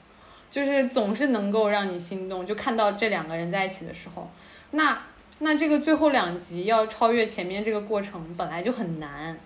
[0.51, 4.31] 就是总是能够让你心动，就看到这两个人在一起的时候，
[4.71, 4.97] 那
[5.39, 9.37] 那这个最后两集要超越前面这个过程本来就很难，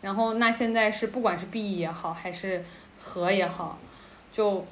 [0.00, 2.64] 然后那现在是不管是 B 也好还是
[3.02, 3.78] 和也好，
[4.32, 4.64] 就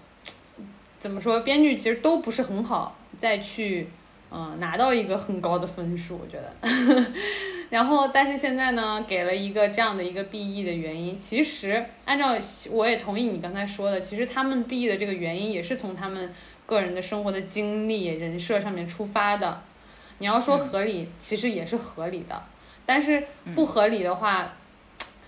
[1.00, 3.88] 怎么说，编剧其实都不是很好再去
[4.30, 6.52] 嗯、呃拿到一个很高的分数，我觉得。
[7.68, 12.36] 然后，但是现在呢，给了一个这样的一个 BE 的原因，其实按照
[12.70, 16.32] 我也同意你刚才说的，其实他们 BE 的这个原因也是从他们
[16.64, 19.60] 个人的生活的经历、人设上面出发的。
[20.18, 22.40] 你要说合理，其实也是合理的，
[22.86, 23.24] 但是
[23.56, 24.55] 不合理的话，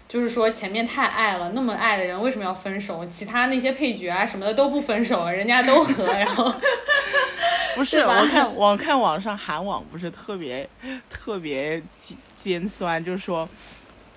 [0.09, 3.05] 就是说前面太爱了，那么爱的人为什么要分手？
[3.07, 6.53] 其他那些配角啊什么的都不分手，人家都和，然后
[7.77, 10.69] 不是，我看我看网上韩网不是特别
[11.11, 13.47] 特别尖尖酸，就是说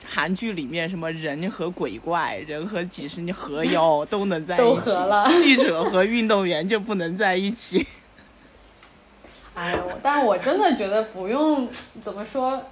[0.10, 7.86] 韩剧里面什么人和鬼怪、人和几十年河妖都能在一起合了， 记者和运动员就不能在一起。
[9.54, 11.70] 哎呦，但我真的觉得不用
[12.02, 12.64] 怎么说，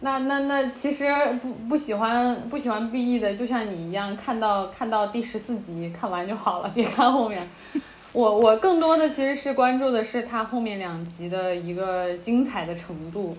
[0.00, 1.06] 那那那其实
[1.42, 7.48] 不不喜欢不喜欢 BE 的，就像你一样，看到看到第十四集看完就好了，别看后面。
[8.12, 13.36] 我我更多的其实是关注的是它后面两集的一个精彩的程度。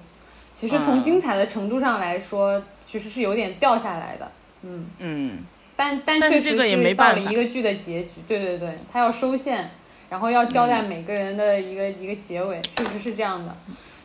[0.53, 4.29] 其实从嗯精彩的程度上来说，其实是有点掉下来的。
[4.63, 5.39] 嗯，嗯，
[5.75, 9.71] 但但但确实是到了一个剧的结局，对对对，它要收线，
[10.09, 13.55] 然后要交代每个人的一个、一个结尾，确实是这样的。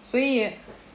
[0.09, 0.49] 所以，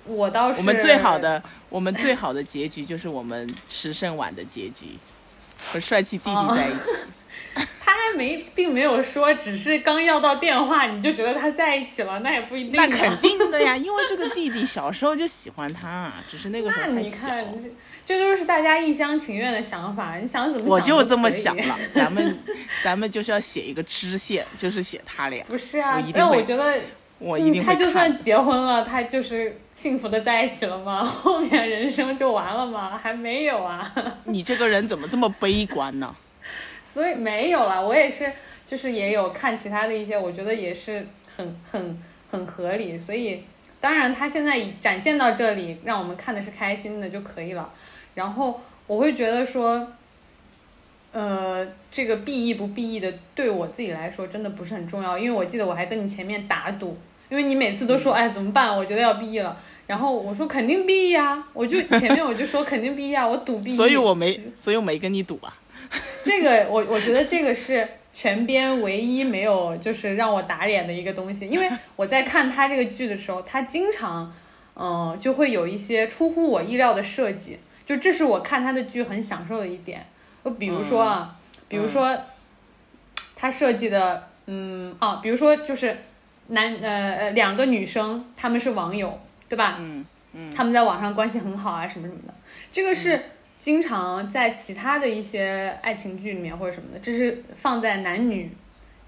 [0.09, 4.97] 我倒是我们最好的我们最好的结局 就是我们迟胜晚的结局，
[5.71, 7.05] 和帅气弟弟在一起。
[7.81, 12.85] 他还没并没有说，只是刚要到电话你就觉得他在一起了，那也不一定、啊。
[12.85, 16.99] 那肯定的呀，因为这个弟弟小时候就喜欢他，只是那个时候太小。
[17.01, 17.69] 你看，这
[18.05, 22.37] 这都是大家一厢情愿的想法，你想怎么想我就这么想了，咱们
[22.83, 26.79] 咱们就是要写一个支线，就是写他俩，不是啊我一，定但我会觉得
[27.19, 27.75] 我一定嗯、他。
[27.75, 31.03] 就算结婚了，他就是幸福的在一起了吗？
[31.05, 32.97] 后面人生就完了吗？
[32.97, 33.93] 还没有啊。
[34.25, 36.15] 你这个人怎么这么悲观呢？
[36.83, 38.31] 所以没有了，我也是，
[38.65, 41.05] 就是也有看其他的一些，我觉得也是
[41.35, 42.01] 很很
[42.31, 42.97] 很合理。
[42.97, 43.43] 所以
[43.79, 47.71] 当然他现在展现到这里，让我们看的是开心的就可以了。
[48.15, 49.87] 然后我会觉得说，
[51.11, 56.97] 呃，这个 B E 不 B E 的，对我自己来说真的不是很重要，因为我记得我还跟你前面打赌，
[57.29, 58.75] 因为你每次都说，哎，怎么办？
[58.75, 59.55] 我觉得要毕业了，
[59.87, 65.55] 然后我说肯定毕业呀，我就前面我就说肯定 E 呀，我赌 E，所以我没，所以我没跟你赌啊。
[66.23, 74.31] 这个我我觉得这个是全编唯一没有就是让我打脸的一个东西，因为我在看他这个剧的时候，他经常，
[74.75, 80.05] 嗯、就会有一些出乎我意料的设计，就这是我看他的剧很享受的一点。
[80.43, 81.35] 就比如说啊，
[81.67, 82.17] 比如说
[83.35, 85.97] 他设计的，嗯啊，比如说就是
[86.49, 89.77] 男呃呃两个女生，她们是网友，对吧？
[89.79, 92.33] 嗯嗯他们在网上关系很好啊，什么什么的，
[92.71, 93.19] 这个是
[93.57, 98.51] 经常在其他的一些爱情剧里面或者什么的，这是放在男女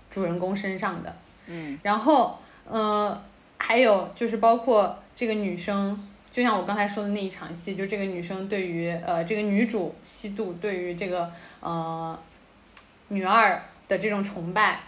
[0.10, 1.16] 主人公身上的。
[1.48, 3.22] 嗯然后，呃，
[3.58, 12.18] 还有就是包括这个女生，就像我刚才说的那一场戏，就这个女生对于呃这个女主西渡对于这个呃
[13.10, 14.80] 女二的这种崇拜，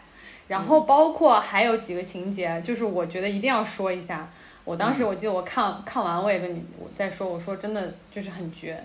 [0.48, 4.30] 然后包括还有几个情节，就是我觉得一定要说一下。
[4.66, 8.84] 我当时我记得我看看完我也跟你我在说，我说真的就是很绝，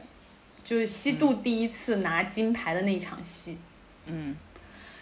[0.64, 3.58] 就是西渡第一次拿金牌的那一场戏。
[4.06, 4.36] 嗯。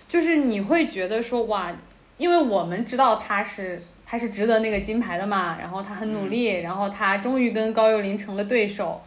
[0.08, 1.74] 就是你会觉得说哇，
[2.16, 9.02] 因为我们知道他是他是值得那个金牌的嘛，然后他很努力，然后他终于跟高幼霖成了对手，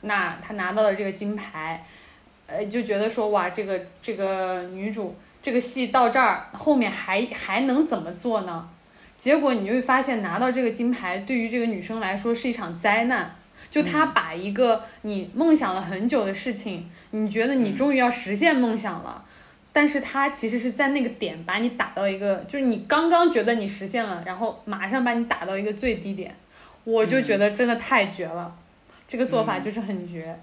[0.00, 1.84] 那他拿到了这个金牌，
[2.46, 8.68] 呃，就觉得说哇，这个这个女主这个戏到这儿后面还还能怎么做呢？
[9.16, 13.34] 结果你就会发现拿到这个金牌对于这个女生来说是一场灾难。
[13.70, 19.22] 就她把一个你梦想了很久的事情，你觉得你终于要实现梦想了，
[19.74, 26.34] 但是她其实是在那个点把你打到一个，就是你刚刚觉得你实现了，然后马上把你打到一个最低点，
[26.84, 28.50] 我就觉得真的太绝了，
[29.06, 30.38] 这个做法就是很绝。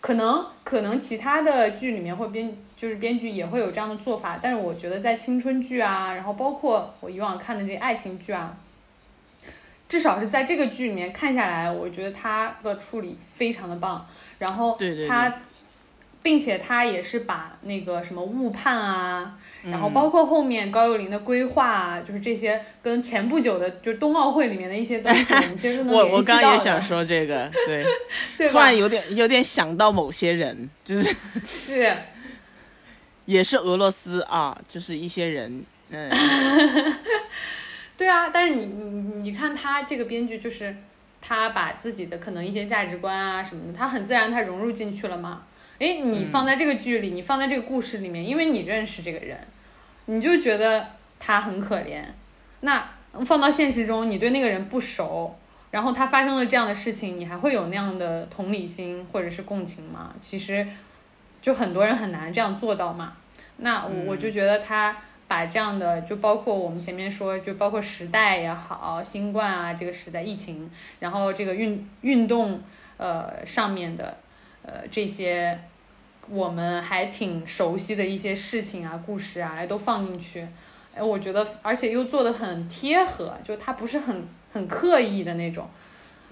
[0.00, 8.56] 可能可能其他的剧里面会编就是编剧也会有这样的做法，但是我觉得在青春剧啊，然后包括我以往看的这些爱情剧啊，
[9.88, 14.04] 至少是在这个剧里面看下来，我觉得他的处理非常的棒，
[14.40, 15.32] 然后对对对他。
[16.24, 27.84] 并且他也是把那个什么误判啊，然后嗯包括后面高幼霖的规划啊，就是这些跟前不久的就冬奥会里面的一些东西，我们其实都 能我我刚刚也想说这个，对，
[28.38, 28.76] 对突然？
[28.78, 31.12] 有点有点想到某些人，就是
[31.44, 31.96] 是，
[33.24, 36.10] 也是俄罗斯啊，就是一些人，嗯
[37.96, 40.74] 对啊，但是你你你看他这个编剧，就是
[41.20, 45.42] 他把自己的可能一些价值观啊什么的，他很自然他融入进去了嘛。
[45.78, 49.38] 诶，你放在这个剧里，你放在这个故事里面，因为你认识这个人，
[50.06, 52.02] 你就觉得他很可怜。
[52.60, 52.88] 那
[53.26, 55.36] 放到现实中，你对那个人不熟，
[55.70, 60.14] 然后他发生了这样的事情，你还会有那样的同理心或者是共情吗？
[60.20, 60.66] 其实，
[61.42, 63.12] 就很多人很难这样做到嘛。
[63.58, 64.96] 那我我就觉得他
[65.28, 70.70] 把这样的，就包括我们前面说，就包括时代也好，新冠啊这个时代疫情，
[71.00, 72.62] 然后这个运运动
[72.96, 74.16] 呃上面的
[74.62, 75.58] 呃这些
[76.28, 80.46] 我们还挺熟悉的一些事情啊、故事啊，都放进去。
[80.94, 85.68] 哎，我觉得，而且又做的很贴合，就他不是很很刻意的那种。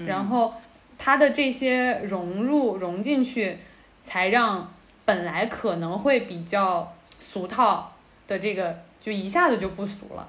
[0.07, 0.53] 然后
[0.99, 3.59] 他的这些融入融进去，
[4.03, 4.73] 才让
[5.11, 7.93] 本来可能会比较俗套
[8.29, 10.29] 的这个，就一下子就不俗了。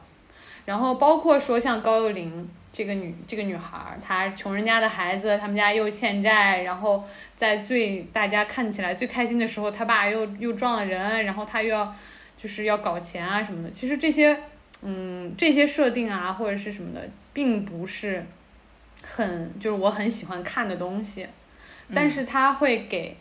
[0.65, 7.03] 然后包括说像高幼霖这个女这个女孩儿，她穷人家的孩子，他们家又欠债，然后
[7.36, 11.93] 在最大家看起来最开心的时候，她爸又又撞了人，然后她又要
[12.36, 13.69] 就是要搞钱啊什么的。
[13.69, 14.36] 其实这些
[14.82, 18.25] 嗯这些设定啊或者是什么的，并不是
[19.03, 21.27] 很就是我很喜欢看的东西，
[21.93, 23.15] 但是他会给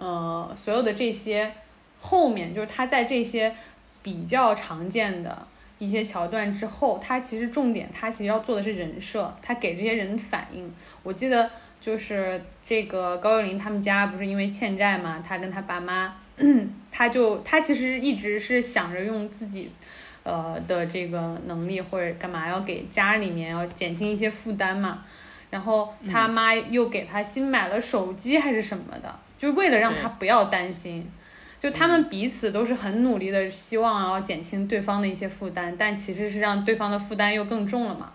[0.00, 1.52] 呃所有的这些
[2.00, 3.54] 后面就是他在这些
[4.02, 5.46] 比较常见的。
[5.78, 10.70] 一些桥段之后，他其实重点，他其实要做的是人设，他给这些人反应。
[11.02, 16.14] 我记得就是这个高幼霖他们家不是因为欠债嘛，他跟他爸妈，
[16.92, 19.70] 他就他其实一直是想着用自己，
[20.22, 25.02] 呃的这个能力或者干嘛要给家里面要减轻一些负担嘛。
[25.48, 31.10] 然后他妈又给他新买了手机还是什么的，就为了让他不要担心。
[31.60, 38.12] 就他们彼此都是很努力的，希望要减轻对方的一些负担，但其实是让对方的负担又更重了嘛。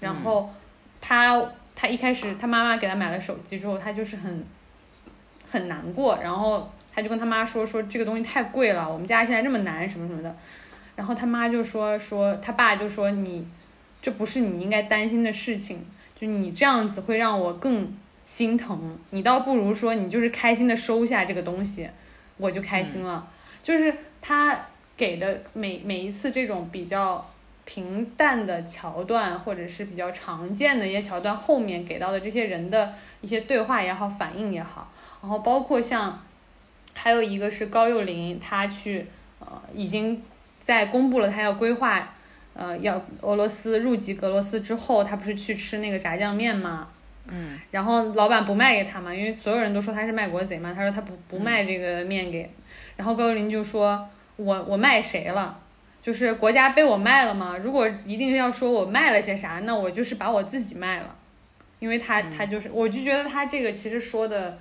[0.00, 0.52] 然后
[1.00, 1.40] 他
[1.76, 4.44] 他一开始他妈妈给他买了手机之后，他就是很
[5.48, 10.34] 很难过，然后他就跟他妈说说这个东西太贵了，我们家现在这么难什么什么的。
[10.96, 13.46] 然后他妈就说说他爸就说你
[14.02, 17.96] 这不是你应该担心的事情，就你这样子会让我更
[18.32, 21.90] 心疼，你倒不如说你就是开心的收下这个东西。
[22.36, 23.28] 我就开心了，
[23.60, 24.56] 就是他
[24.96, 27.28] 给的每每一次这种比较
[27.64, 36.22] 平淡的桥段，或者是比较常见的一些桥段，后面给到的这些人的一些对话也好，反应也好，然后包括像
[36.94, 39.06] 还有一个是高幼霖，他去
[39.40, 40.22] 呃已经
[40.62, 42.14] 在公布了他要规划。
[42.52, 46.88] 呃，要俄罗斯入籍俄罗斯之后，他不是去吃那个炸酱面吗？
[47.30, 50.72] 嗯，然后老板不卖给他嘛，因为所有人都说他是卖国贼嘛。
[50.74, 52.50] 他说他不不卖这个面给，
[52.96, 55.58] 然后高幽林就说：“我我卖谁了？
[56.02, 57.56] 就是国家被我卖了吗？
[57.62, 61.14] 如果一定要说我卖了些啥，那我就是把我自己卖了，
[61.78, 64.58] 因为他他就是，我就觉得他这个其实说的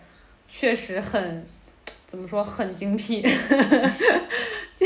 [0.47, 1.45] 确实很
[2.07, 3.21] 怎么说很精辟，
[4.77, 4.85] 就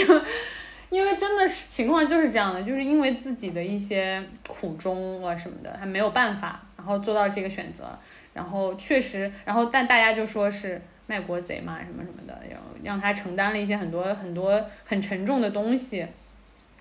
[0.89, 7.97] 因为真的是情况就是这样的，就是因为自己的一些苦衷啊什么的，他没有办法。”然后做到这个选择，
[8.33, 16.05] 然后确实，然后但大家就说是卖国贼嘛，什么什么的，要让他承担了一些很多很多很沉重的东西，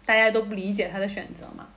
[0.04, 1.68] 大家都不理解他的选择嘛。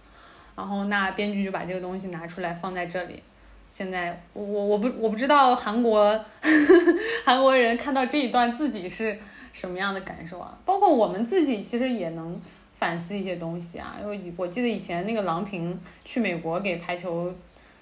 [0.55, 3.21] 然后那编剧就把这个东西拿出来放在这里。
[3.69, 6.19] 现在我我我不我不知道韩国
[7.23, 9.15] 韩国人看到这一段自己是
[9.53, 10.57] 什么样的感受啊？
[10.65, 12.41] 包括我们自己其实也能
[12.75, 13.97] 反思一些东西啊。
[14.01, 17.31] 因为我记得以前那个郎平去美国给排球。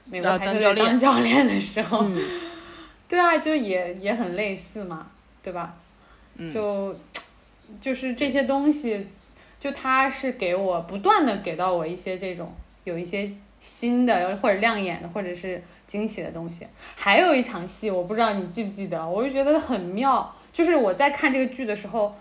[0.06, 2.06] 美国排球队当教练的时候，
[3.08, 5.08] 对啊，就也也很类似嘛，
[5.42, 5.76] 对吧？
[6.54, 6.96] 就
[7.80, 9.08] 就是这些东西，
[9.60, 16.68] 就他是给我不断的给到我一些这种有一些新的或者亮眼的或者是惊喜的东西。
[16.96, 22.16] 还有一场戏，我不知道你记不记得，我就觉得很妙，就是我在看这个剧的时候，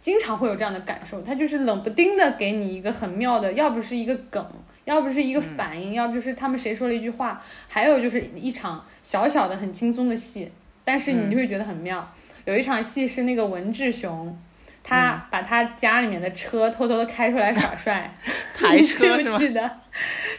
[0.00, 4.44] 经常会有这样的感受，他就是冷不丁的给你一个很妙的，要不是一个梗。
[4.90, 10.50] 要不是一个反应，要不就是他们谁说了一句话，还有就是一场小小的很轻松的戏，
[10.84, 12.12] 但是你就会觉得很妙。
[12.44, 14.36] 有一场戏是那个文志雄，
[14.82, 18.12] 他把他家里面的车偷偷的开出来耍帅，
[18.52, 19.38] 台 车是吗？
[19.38, 19.70] 记得，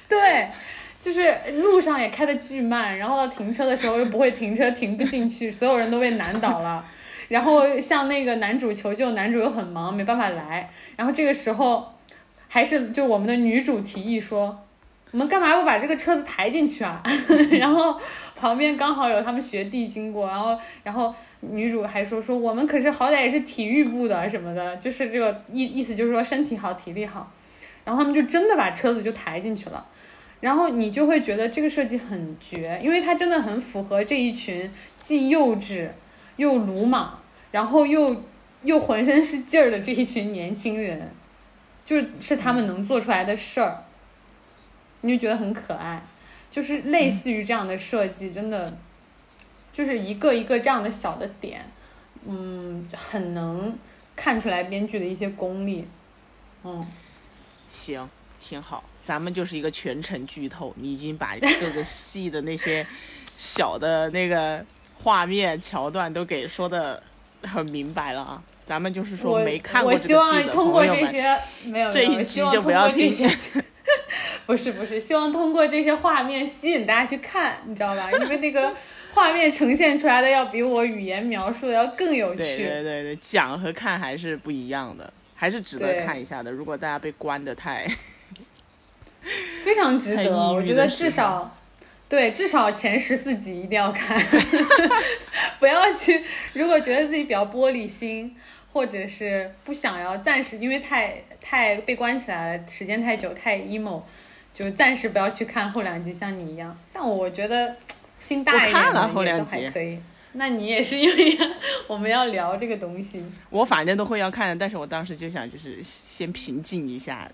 [0.10, 0.50] 对，
[1.00, 6.86] 就是路上也开的巨慢，然后到停车的时候又不会停车，停不进去，所有人都被难倒了。
[7.30, 10.70] 然后向那个男主求救，男主又很忙，没办法来。
[10.98, 11.90] 然后这个时候。
[12.54, 14.60] 还是就我们的女主提议说，
[15.12, 17.02] 我们干嘛不把这个车子抬进去啊？
[17.50, 17.98] 然后
[18.36, 27.32] 旁边刚好有他们学弟经过，然后然后女主还说说我们可是好歹也是体育部的什么的，就是这个意意思就是说身体好体力好，
[27.86, 29.88] 然后他们就真的把车子就抬进去了，
[30.42, 35.88] 然后你就会觉得这个设计很绝，因为它真的很符合这一群既幼稚
[36.36, 37.18] 又鲁莽，
[37.52, 38.24] 然后又
[38.64, 41.10] 又浑身是劲儿的这一群年轻人。
[41.92, 43.84] 就是他们能做出来的事儿，
[45.02, 46.02] 你就觉得很可爱，
[46.50, 48.78] 就是类似于这样的设计，真的，
[49.74, 51.70] 就是一个一个这样的小的点，
[52.26, 53.78] 嗯，很能
[54.16, 55.86] 看出来编剧的一些功力，
[56.64, 56.88] 嗯，
[57.70, 62.88] 行，挺好，咱们就是一个全程剧透，你已经把 各个戏的那些
[63.36, 64.66] 小的那个
[64.98, 67.04] 画面桥段都给说的
[67.44, 68.44] 很明白了啊。
[68.72, 73.12] 咱们就是说没看过这个剧的朋友们， 这一期就不要听。
[74.48, 78.10] 不是不是，希望通过这些画面吸引大家去看，你知道吧？
[78.10, 78.72] 因为那个
[79.14, 82.38] 画面呈现出来的要比我语言描述的要更有趣。
[82.38, 86.50] 对对对对，讲和看还是不一样的，还是值得看一下的。
[86.50, 87.86] 如果大家被关的太，
[89.66, 91.58] 非常值得，我觉得至少。
[92.08, 94.18] 对，至少前十四集一定要看，
[95.60, 96.22] 不要去。
[96.52, 98.36] 如果觉得自己比较玻璃心，
[98.72, 104.02] 或者是不想要暂时，因为太太被关起来了，时间太久，太 emo，
[104.54, 106.14] 就暂时不要去看后两集。
[106.14, 107.76] 像你一样，但我觉得
[108.20, 110.00] 心大一点的都还可以。
[110.34, 111.38] 那你也是因为
[111.88, 117.30] 我们要聊这个东西，我反正都会要看的，但是我当时就想就是先平静一下。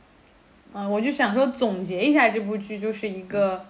[0.73, 3.65] 嗯，我就想说总结一下这部剧，就是一个。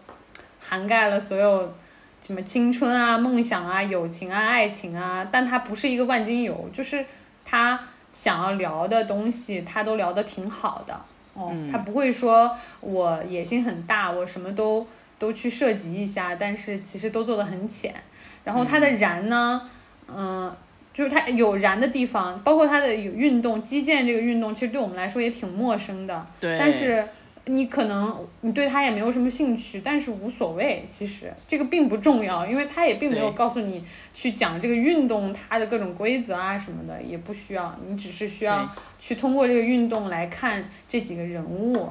[0.59, 1.73] 涵盖了所有
[2.19, 7.05] 什么青春啊、梦想啊、友情啊、爱情啊，但它不是一个万金油，就是
[7.49, 7.79] 他
[8.11, 10.99] 想要聊的东西，他都聊得挺好的
[11.33, 11.55] 哦。
[11.71, 14.85] 他不会说我野心很大，我什么都
[15.17, 17.95] 都去涉及一下，但是其实都做得很浅。
[18.43, 19.61] 然后他的燃呢，
[20.07, 20.53] 嗯，
[20.93, 26.27] 就是他有燃的地方，包括他的有运动、击剑这个运动，其实对我们来说也挺陌生的。
[26.41, 27.07] 对，但是。
[27.49, 33.83] 你可能你对他也没有什么兴趣，但是无所谓，其实这个并不重要，因为他也并没有告诉你
[34.13, 38.69] 去讲这个运动它的各种规则啊什么的，也不需要，你只是需要
[38.99, 41.89] 去通过这个运动来看这几个人物，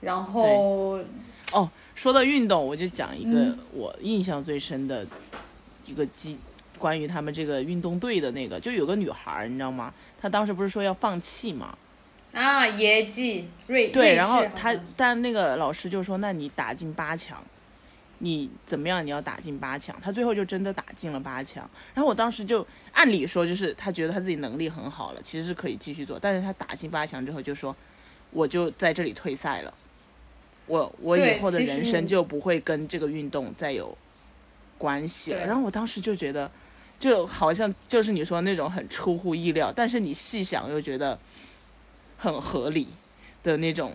[0.00, 0.98] 然后
[1.52, 5.06] 哦，说到运动，我就讲一个我印象最深的
[5.86, 6.38] 一个击
[6.78, 9.92] 关于他们这个运动队的那个，就有个女孩儿，你知道吗？
[10.20, 11.76] 她当时不是说要放弃吗？
[12.34, 17.42] 啊，野鸡瑞对，然后他但那个老师就说，那你打进八强，
[18.18, 19.06] 你怎么样？
[19.06, 19.96] 你要打进八强。
[20.02, 21.68] 他最后就真的打进了八强。
[21.94, 26.18] 然后我当时就按理说就是他觉得他自己能力很好了，其实是可以继续做。
[26.18, 27.74] 但是他打进八强之后就说，
[28.32, 29.72] 我就在这里退赛了，
[30.66, 33.96] 我我以后的人生就不会跟这个运动再有
[34.76, 35.46] 关系了。
[35.46, 36.50] 然后我当时就觉得，
[36.98, 41.16] 就好像就是你说那种很出乎意料，但是你细想又觉得
[42.18, 42.88] 很合理
[43.42, 43.94] 的那种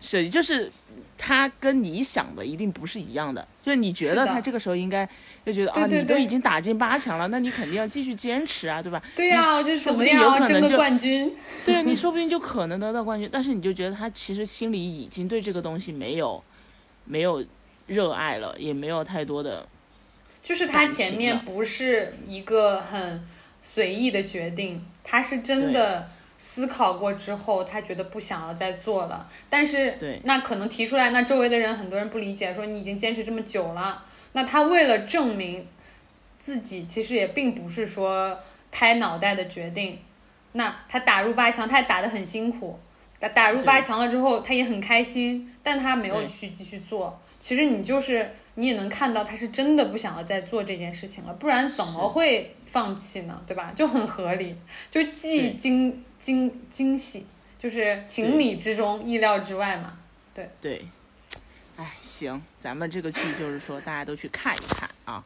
[0.00, 0.70] 设计，就是
[1.18, 3.46] 他跟你想的一定不是一样的。
[3.62, 5.06] 就是你觉得他这个时候应该
[5.44, 9.02] 就觉得啊，你都已经打进八强了，那你肯定要继续坚持啊，对吧？
[9.14, 11.36] 对呀、我就怎么样争个有可能就冠军？
[11.64, 16.42] 对啊，你说不定就可能得到冠军，但是你就觉得他其实心里已经对这个东西没有
[17.04, 17.44] 没有
[17.86, 19.68] 热爱了，也没有太多的
[20.42, 23.22] 就是他前面不是一个很
[23.62, 26.08] 随意的决定，他是真的
[26.42, 29.28] 思考过之后，他觉得不想要再做了。
[29.50, 34.02] 但是对那可能提出来，那周围的人很多人不理解，说你已经坚持这么久了，
[34.32, 35.66] 那他为了证明
[36.38, 38.38] 自己，其实也并不是说
[38.72, 39.98] 拍脑袋的决定。
[40.52, 42.78] 那他打入八强，他也打得很辛苦，
[43.18, 47.20] 打打入八强了之后，他也很开心，但他没有去继续做。
[47.38, 53.40] 其实你就是你也能看到他是真的不想要再做这件事情了，不然怎么会放弃呢？
[53.46, 53.72] 对吧？
[53.76, 54.56] 就很合理，
[54.90, 55.56] 就既对
[56.20, 57.26] 惊惊惊喜，
[57.58, 59.98] 就是情理之中，意料之外嘛。
[60.34, 60.84] 对对。
[61.76, 65.24] 哎，行，咱们这个剧就是说大家都去看一看啊。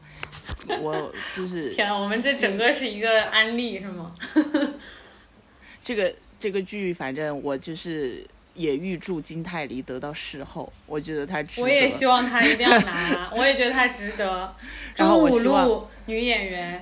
[0.79, 4.15] 我就是 天啊，我们这整个是一个安利是吗？
[5.83, 11.63] 这个这个剧，反正我就是也预祝金泰梨得到视后，我觉得他值得。
[11.63, 14.55] 我也希望他一定要拿， 我也觉得他值得。
[14.95, 16.81] 然后我希望路女演员，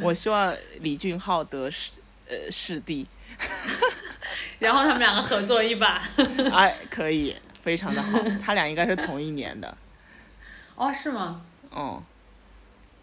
[0.00, 1.90] 我希望李俊浩得视
[2.28, 3.04] 呃视帝，
[4.58, 6.08] 然后他们两个合作一把。
[6.52, 9.76] 哎，可以，非常的好，他俩应该是同一年的，
[10.76, 11.42] 哦，是吗？
[11.70, 12.02] 嗯，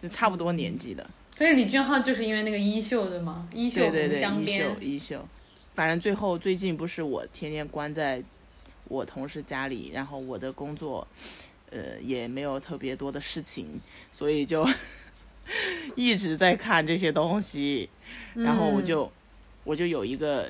[0.01, 1.07] 就差不多年纪的，
[1.37, 3.47] 所以李俊浩就是因为那个衣袖对吗？
[3.53, 4.75] 衣袖对对对，衣袖。
[4.81, 5.27] 衣袖，
[5.73, 8.21] 反正最后最近不是我天天关在
[8.85, 11.07] 我同事家里，然后我的工作，
[11.71, 13.79] 呃，也没有特别多的事情，
[14.11, 14.67] 所以就
[15.95, 17.89] 一直在看这些东西，
[18.33, 19.11] 然后我嗯就、
[19.65, 20.47] 我就有一个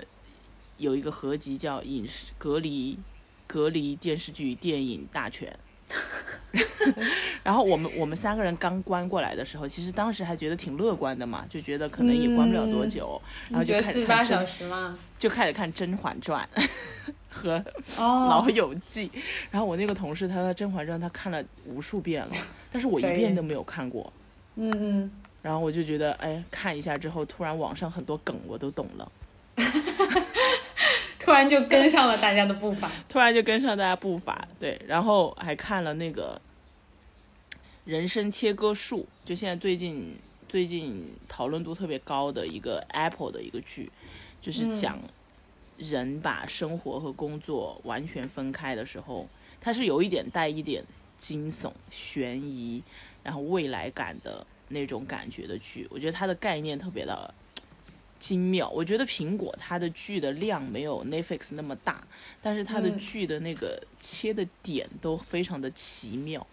[0.78, 3.00] 有一个合集叫《影视隔离
[3.48, 5.50] 隔离电视剧电影大全》。
[7.44, 14.98] 然后我们我们三个人刚关过来的时候，其实当时还觉得挺乐观的嘛，就觉得可能也关不了多久，然后就看八小时嘛？
[15.18, 16.48] 就开始看《甄嬛传》
[17.30, 17.60] 和
[17.98, 19.10] 《哦，老友记》
[19.52, 22.36] 然后我那个同事他说《甄嬛传》他看了无数遍了，
[22.72, 24.12] 但是我一遍都没有看过。
[24.56, 25.12] 嗯嗯，
[25.46, 29.12] 然后我就觉得，哎，看一下之后，突然网上很多梗我都懂了，
[31.20, 32.92] 突然就跟上了大家的步伐。
[33.08, 34.48] 突然就跟上大家步伐。
[34.60, 36.42] 对，然后还看了那个
[37.86, 40.18] 《人生切割术》，就现在最近
[40.50, 43.92] 最近讨论度特别高的一个 Apple 的一个剧，
[44.42, 45.00] 就是嗯讲
[45.78, 49.30] 人把生活和工作完全分开的时候，
[49.62, 50.84] 它是有一点带一点
[51.20, 52.82] 惊悚、悬疑，
[53.22, 54.44] 然后未来感的
[54.76, 55.88] 那种感觉的剧。
[55.90, 57.34] 我觉得它的概念特别的
[58.20, 58.70] 精妙。
[58.70, 62.06] 我觉得苹果它的剧的量没有 Netflix 那么大，
[62.44, 66.46] 但是它的嗯剧的那个切的点都非常的奇妙。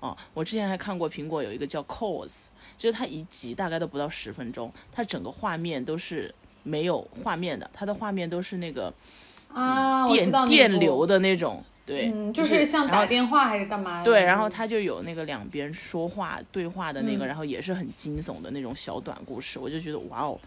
[0.00, 2.46] 哦，我之前还看过苹果有一个叫 Cause，
[2.76, 8.92] 就是它一集大概都不到十分钟，它整个画面都是没有画面的，它的画面都是那个
[9.52, 14.04] 啊，电电流的那种，对，嗯，就就是像打电话还是干嘛的？
[14.04, 20.38] 对，然后他就有那个两边说话对话的那个，嗯然后也是很惊悚的那种小短故事，我就觉得哇哦，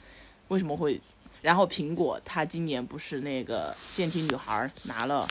[0.47, 0.99] 为什么会？
[1.41, 5.27] 然后苹果它今年不是那个《健体女孩》拿了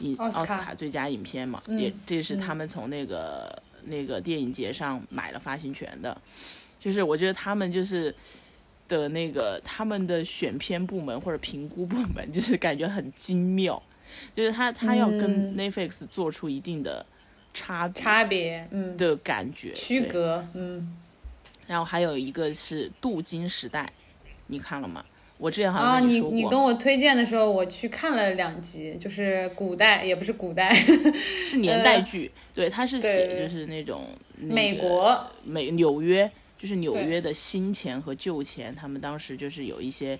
[0.00, 6.16] 影奥斯卡卡最佳影片嘛，嗯也这是嗯他们从那个、那个电影节上买了发行权的，
[6.80, 8.14] 就是我觉得他们就是。
[8.88, 13.82] 的那个他们的选片部门或者评估部门，就是感觉很精妙，
[14.34, 15.56] 就是他他要跟嗯。
[15.56, 17.04] Netflix 做出一定的
[17.54, 20.96] 差别差别，嗯，的感觉，区隔，嗯，
[21.66, 23.84] 然后还有一个是《镀金时代》，
[24.46, 25.04] 你看了吗？
[25.38, 30.72] 我之前好像跟说过，你跟我推荐的时候，我去看了两集，就是古代，也不是古代，
[31.44, 34.06] 是年代剧，对，它是写就是那种、
[34.38, 40.16] 那个、美国，美纽约，就是纽约的新钱和旧钱，他们当时就是有一些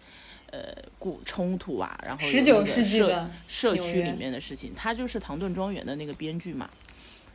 [0.53, 6.70] 呃故冲突啊，然后有那十九个社世纪的，社区里面的事情，他就是唐顿庄园的那个编剧嘛。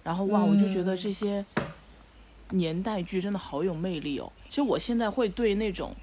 [0.04, 1.46] 然后哇，我就觉得嗯这些
[2.52, 4.32] 年代剧真的好有魅力哦。
[4.48, 5.94] 其实我现在会对那种，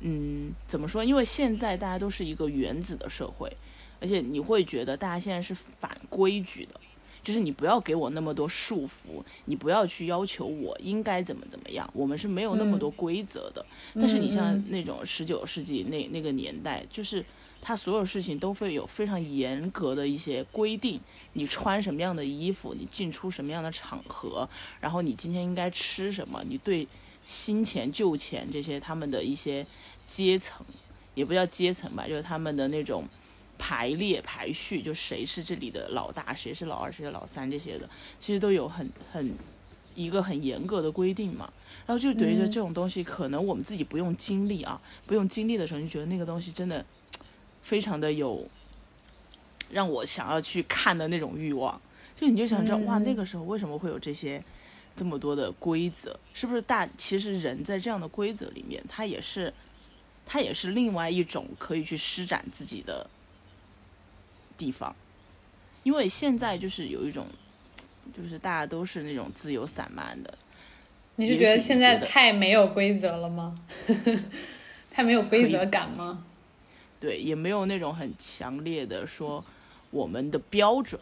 [0.00, 1.02] 嗯，怎么说？
[1.02, 3.50] 因为现在大家都是一个原子的社会，
[4.00, 6.78] 而且你会觉得大家现在是反规矩的，
[7.22, 13.64] 就是你不要给我那么多束缚，你不要去要求我应该怎么怎么样，我们是没有那么多规则的。
[13.94, 17.24] 但是你像那种十九世纪那那个年代，就是
[17.60, 21.00] 他所有事情都会有非常严格的一些规定，
[21.32, 24.48] 你穿什么样的衣服，你进出什么样的场合，
[24.80, 26.86] 然后你今天应该吃什么，你对
[27.24, 29.66] 新钱旧钱这些他们的一些
[30.06, 30.64] 阶层，
[31.14, 33.04] 也不叫阶层吧，就是他们的那种
[33.58, 37.88] 排列排序，就谁是这里的老大，谁是老二，谁是老三这些的，
[38.20, 39.34] 其实都有很很
[39.94, 41.52] 一个很严格的规定嘛。
[41.86, 46.84] 然后就等于说这种东西，可能我们自己不用经历啊，不用经历的时候，就觉得那个东西真的
[47.62, 48.46] 非常的有
[49.70, 51.80] 让我想要去看的那种欲望。
[52.14, 54.42] 就你就想知道，哇，嗯那个时候为什么会有这些
[54.94, 56.18] 这么多的规则？
[56.34, 56.86] 是不是大？
[56.98, 59.52] 其实人在这样的规则里面，他也是，
[60.26, 63.08] 他也是另外一种可以去施展自己的
[64.58, 64.94] 地方。
[65.84, 67.26] 因为现在就是有一种，
[68.14, 70.36] 就是大家都是那种自由散漫的，
[71.16, 73.58] 你是觉得现在太没有规则了吗？
[74.90, 76.24] 太没有规则感吗？
[77.00, 79.42] 对，也没有那种很强烈的说
[79.90, 81.00] 我们的标准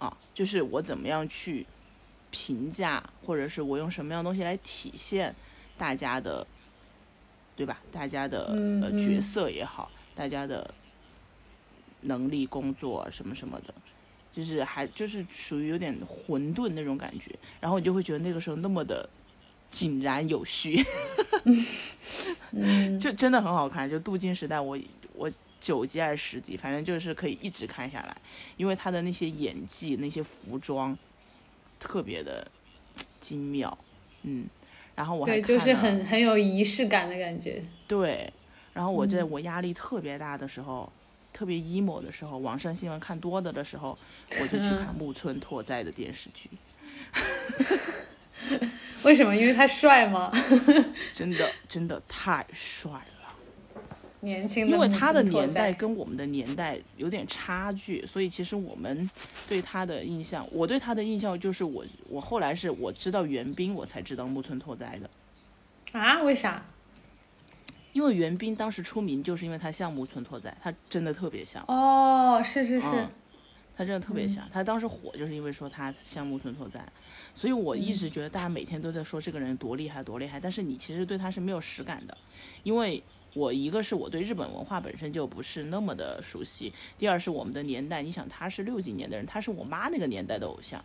[0.00, 1.64] 啊，就是我怎么样去
[2.30, 5.34] 评价，或者是我用什么样的东西来体现
[5.78, 6.44] 大家的，
[7.54, 7.80] 对吧？
[7.92, 10.68] 大家的嗯呃角嗯色也好，大家的
[12.06, 13.74] 能力、工作啊什么什么的，
[14.32, 17.30] 就是还就是属于有点混沌那种感觉，
[17.60, 19.08] 然后你就会觉得那个时候那么的
[19.70, 20.82] 井然有序。
[22.52, 23.88] 嗯， 就真的很好看。
[23.88, 24.78] 就镀金时代我，
[25.14, 25.30] 我
[25.60, 28.16] 九集还是十集，反正就是可以一直看下来，
[28.56, 30.96] 因为他的那些演技、那些服装
[31.78, 32.46] 特别的
[33.20, 33.76] 精妙，
[34.22, 34.46] 嗯。
[34.94, 37.62] 然后我还对，就是很很有仪式感的感觉。
[37.86, 38.32] 对，
[38.72, 40.90] 然后我在嗯我压力特别大的时候，
[41.36, 43.98] 特别 emo 的时候，网上新闻看多的的时候，
[44.40, 46.48] 我就去看木村拓哉的电视剧，
[49.04, 49.36] 为什么？
[49.36, 50.32] 因为他帅吗？
[51.12, 53.02] 真的真的太帅了。
[54.20, 59.08] 年轻的因为他的年代跟我们的年代有点差距，所以其实我们
[59.46, 65.10] 对他的印象，我对他的印象就是我我后来是我知道袁冰，我才知道木村拓哉的，
[66.00, 66.18] 啊？
[66.22, 66.64] 为啥？
[67.96, 73.08] 因为袁冰当时出名就是因为他像木村拓哉，他真的特别像，哦，是是是，嗯，
[73.74, 76.86] 他真的特别像，他当时火就是因为说他像木村拓哉，
[77.34, 82.14] 所以我一直觉得大家每天都在说这个人多厉害多厉害，但是你其实对他是没有实感的，
[82.64, 83.02] 因为
[83.32, 90.84] 我一个是我对日本文化本身就不是那么的熟悉，第二是我们的年代，你想他是六几年的人，他是我妈那个年代的偶像，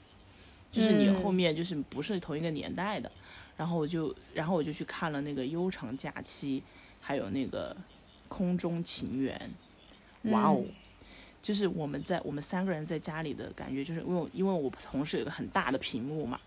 [0.71, 3.11] 就是你嗯后面就是不是同一个年代的，
[3.57, 6.61] 然后我就然后我就去看了那个《悠长假期》，
[7.01, 7.75] 还有那个
[8.29, 9.37] 《空中情缘》，
[10.31, 10.63] 哇哦！
[10.65, 10.73] 嗯
[11.41, 16.39] 就是我们在我们三个人在家里的感觉，就是因为因为我同事有个很大的屏幕嘛，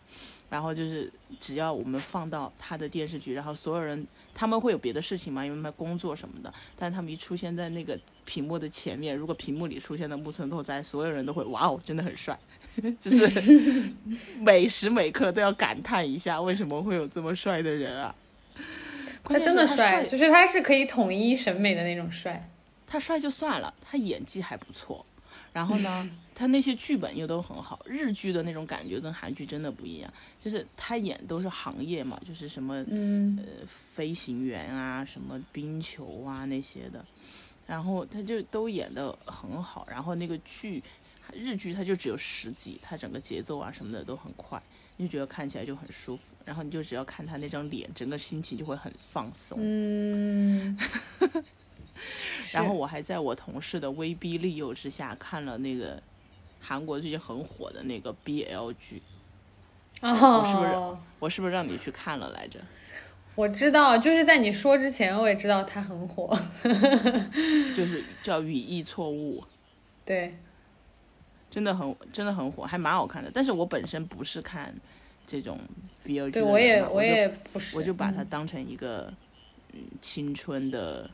[0.48, 12.38] 然后就是只要我们放到他的电视剧，然后所有人他们会有别的事情嘛，因为他们工作什么的，但他们一出现在那个屏幕的前面，如果屏幕里出现的木村拓哉，所有人都会哇哦，真的很帅，
[13.00, 13.92] 就是
[14.38, 18.14] 每时每刻都要感叹一下，为什么会有这么帅的人啊？
[19.24, 22.48] 他关键真的帅，就是他是可以统一审美的那种帅。
[22.86, 25.04] 他帅就算了，他演技还不错。
[25.52, 30.12] 然后呢，他那些剧本又都很好，日剧的那种感觉跟韩剧真的不一样。
[30.42, 37.04] 就是他演都是行业嘛，就是什么嗯，呃飞行员啊，什么冰球啊那些的，
[37.68, 39.86] 然后他就都演得很好。
[39.88, 40.82] 然后那个剧，
[41.32, 44.60] 日剧它就只有十集，它整个节奏啊什么的都很快，
[44.96, 46.34] 你就觉得看起来就很舒服。
[46.44, 49.58] 然后你就只要看他那张脸，整个心情就会很放松。
[49.60, 50.78] 嗯，
[52.52, 56.02] 然后我还在我同事的威逼利诱之下看了那个
[56.60, 59.02] 韩国最近很火的那个 BL 剧，
[60.00, 62.60] 哦，我是不是我是不是让你去看了来着？
[63.36, 66.38] 我知道，就是在你说之前，我也知道它很火。
[67.74, 69.40] 就是叫《语义错误》，
[70.04, 70.36] 对，
[71.54, 73.30] 真的很真的很火，还蛮好看的。
[73.32, 74.74] 但是我本身不是看
[75.24, 75.56] 这种
[76.04, 79.12] BL 剧的对我也我也不是，我就把它嗯当成一个
[79.72, 81.08] 嗯青春的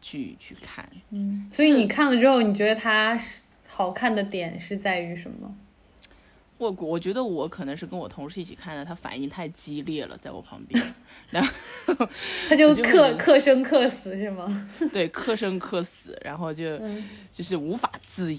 [0.00, 0.88] 剧去看。
[1.10, 5.52] 嗯，所以你看了之后，你觉得它是好看的点是在于什么？
[6.56, 10.80] 我我觉得我可能是跟我同事一起看的，他反应太激烈了，在我旁边，
[11.30, 11.52] 然后
[12.48, 14.70] 他就克克生克死是吗？
[14.92, 18.38] 对，克生克死，然后就嗯就是无法自已，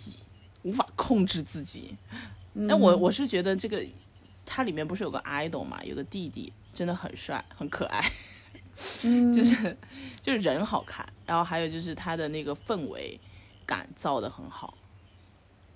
[0.66, 1.96] 无法控制自己。
[2.68, 3.86] 但我嗯我是觉得这个
[4.46, 8.12] 它里面不是有个 idol 嘛，有个弟弟，真的很帅，很可爱，
[9.04, 9.78] 嗯 就是
[10.22, 13.20] 就是人好看，然后还有就是他的那个氛围
[13.66, 14.78] 感造的很好，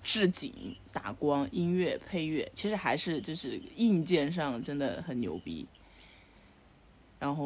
[0.02, 5.66] 置景、打光、音乐、配乐，其实还是就是硬件上真的很牛逼。
[7.18, 7.44] 然后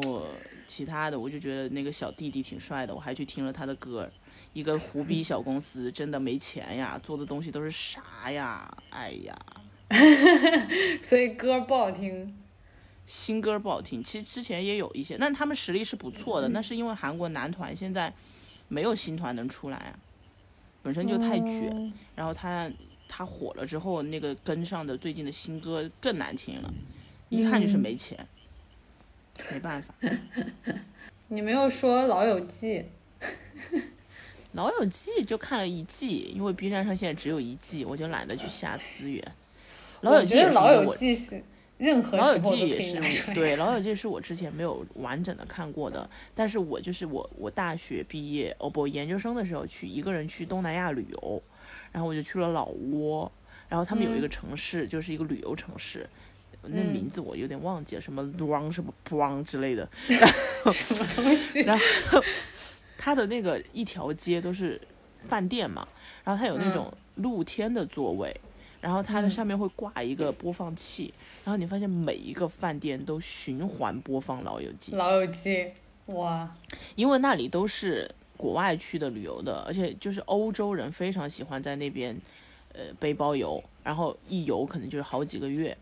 [0.65, 4.09] 其他的，我就觉得那个小弟弟挺帅的，我还去听了他的歌。
[4.55, 8.65] 一个胡逼小公司真的没钱呀，做的东西都是啥呀？
[8.89, 9.37] 哎呀，
[11.03, 12.33] 所以歌不好听。
[13.05, 16.47] 新歌不好听，其实之前也有一些，但他们实力是不错的。
[16.47, 18.13] 那是因为韩国男团现在
[18.69, 19.99] 没有新团能出来啊，
[20.81, 21.69] 本身就太卷。
[21.69, 22.71] 哦然后他
[23.09, 26.73] 他火了之后，那个跟上的最近的新歌更难听了，
[27.27, 28.25] 一看就是没钱，
[29.51, 29.93] 没办法。
[31.27, 32.85] 你没有说《老友记》，
[34.55, 39.23] 老友记就看了一季，因为 B 站上现在只有一季，我就懒得去下资源。
[40.01, 41.43] 老友记也是老友记》是
[41.77, 43.33] 任何老友记也是。
[43.33, 51.43] 对，老友记是我之前没有完整的看过的，但是我就是我我大学毕业哦不研究生的时候去一个人去东南亚旅游，
[51.91, 53.29] 然后我就去了老挝，
[53.67, 56.07] 然后他们有一个城市、就是一个旅游城市，
[56.61, 60.31] 那嗯名字我有点忘记了，什么 Luang 什么 Puang 之类的，然
[60.63, 61.59] 后什么东西？
[61.67, 62.21] 然后
[62.97, 64.79] 它的那个一条街都是
[65.21, 65.87] 饭店嘛，
[66.23, 68.35] 然后它有那种露天的座位，
[68.81, 71.13] 然后它的嗯上面会挂一个播放器，
[71.43, 75.71] 然后你发现每一个饭店都循环播放《老友记》，老友记，
[76.07, 76.55] 哇，
[76.95, 82.15] 因为那里都是国外去的旅游的，而且就是欧洲人非常喜欢在那边
[82.73, 85.75] 呃背包游，然后一游可能就是好几个月，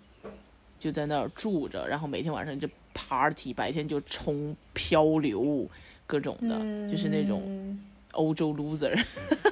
[0.79, 5.67] 就在那儿住着，然后每天晚上就 party，白天就冲漂流
[6.13, 7.41] 各种的，就是那种。
[7.47, 7.79] 嗯。
[8.13, 8.95] 欧洲 loser，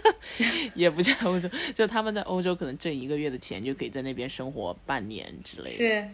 [0.75, 6.07] 也不叫欧洲，就他们在欧洲可能挣一个月的钱就可以在那边生活半年之类的，是，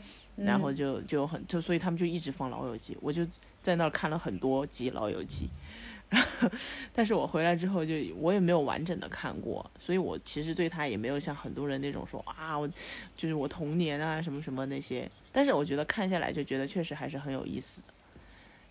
[0.45, 0.75] 然后嗯。
[0.75, 3.27] 就就很就所以他们就一直放《老友记》，我就
[3.61, 5.49] 在那儿看了很多集《老友记》，
[6.95, 12.65] 但是我回来之后就我也没有完整的看过，所以我其实对他也没有像很多人那种说啊，我
[13.17, 17.93] 就是我童年啊什么什么那些，但是我觉得看下来就觉得确实还是很有意思的，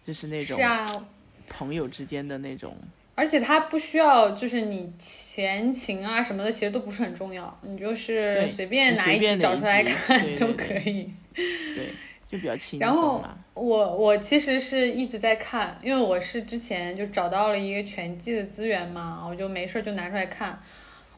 [0.02, 1.06] 就是那种是啊，
[1.48, 2.76] 朋友之间的那种。
[3.14, 11.10] 而且它不需要，就是你前情啊什么的，其实都不是很重要，你就是随便拿一集找出来看都可以。
[11.34, 11.88] 对，
[12.28, 13.24] 就比较轻然后松。
[13.54, 20.60] 我我其实是一直在看，因为我是之前就找到了一个全季的资源嘛，我就没事就拿出来看。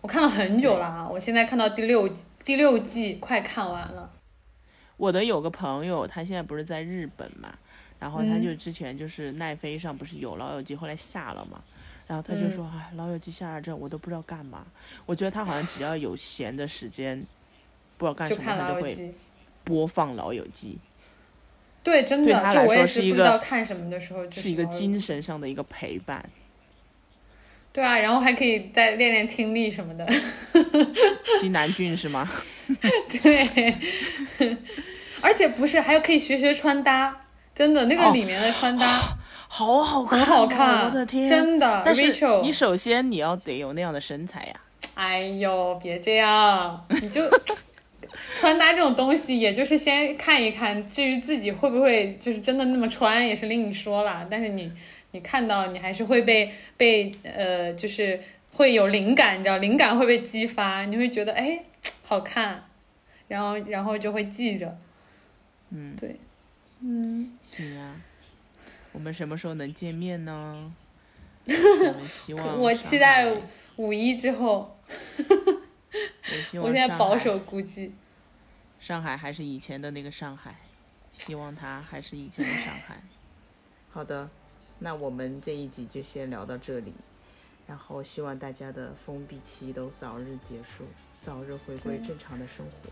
[0.01, 2.09] 我看了很久了啊，我现在看到第六
[2.45, 4.09] 第六季快看完了。
[4.97, 7.53] 我的有个朋友，他现在不是在日本嘛，
[7.99, 11.63] 然后他嗯就之前就是奈飞上不是有《老友记》，后来下了嘛，
[12.07, 14.67] 然后他就嗯说，哎，《老友记》下了之后，我都不知道干嘛。
[15.07, 17.19] 我觉得他好像只要有闲的时间，
[17.97, 19.15] 不知道干什么，他就会
[19.65, 20.79] 播放《老友记
[21.83, 26.29] 对，真的，对他来说是一个不知道看什么的时候就》，是一个精神上的一个陪伴。
[27.73, 30.07] 对啊，然后还可以再练练听力什么的。
[31.39, 32.29] 金 南俊是吗？
[33.23, 33.77] 对，
[35.23, 37.28] 而且不是，还有可以学学穿搭，
[37.59, 38.87] 真的那个哦里面的穿搭
[39.49, 41.29] 好好看、很好看，我的天！
[41.29, 41.83] 真的。
[41.85, 44.55] 但是 Rachel，你首先你要得有那样的身材呀。
[44.95, 47.21] 哎呦，别这样，你就
[48.39, 54.25] 穿搭这种东西，也就是先看一看，至于自己会不会就是真的那么穿，也是另说啦。
[54.31, 54.71] 但是你
[55.11, 58.21] 你看到，你还是会被被呃，就是
[58.53, 61.59] 会有灵感，你知道，灵感会被激发，你会觉得哎
[62.07, 62.63] 好看，
[63.27, 64.79] 然后然后就会记着。
[65.71, 66.17] 嗯，对，
[66.81, 68.01] 嗯，行呀，
[68.93, 70.73] 我们什么时候能见面呢？
[71.47, 73.27] 我们希望我期待
[73.77, 74.79] 五一之后，
[75.19, 77.95] 我希望我现在保守估计。
[78.79, 80.55] 上海还是以前的那个上海，
[81.13, 83.03] 希望它还是以前的上海。
[83.91, 84.29] 好的，
[84.79, 86.93] 那我们这一集就先聊到这里，
[87.67, 90.85] 然后希望大家的封闭期都早日结束，
[91.21, 92.91] 早日回归正常的生活。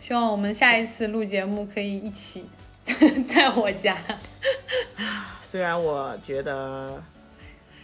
[0.00, 2.44] 希望我们下一次录节目可以一起
[2.85, 3.97] 在我家。
[5.41, 7.01] 虽然我觉得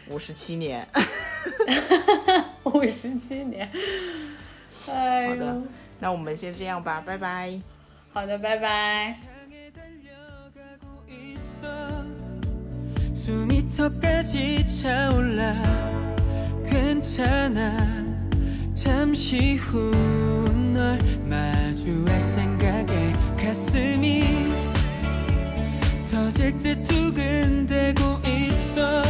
[0.08, 0.88] 五十七年，
[2.64, 3.70] 五十七年。
[4.88, 5.62] 哎呦，好的
[6.00, 7.60] 那我们先这样吧，拜拜。
[8.14, 9.18] 好的，拜拜。
[9.44, 12.06] 향해 달려가고 있어
[13.14, 15.54] 숨이 턱까지 차올라
[16.66, 17.78] 괜찮아
[18.74, 19.92] 잠시 후
[20.74, 24.24] 널 마주할 생각에 가슴이
[26.11, 29.03] 터질 듯 두근대고 있어.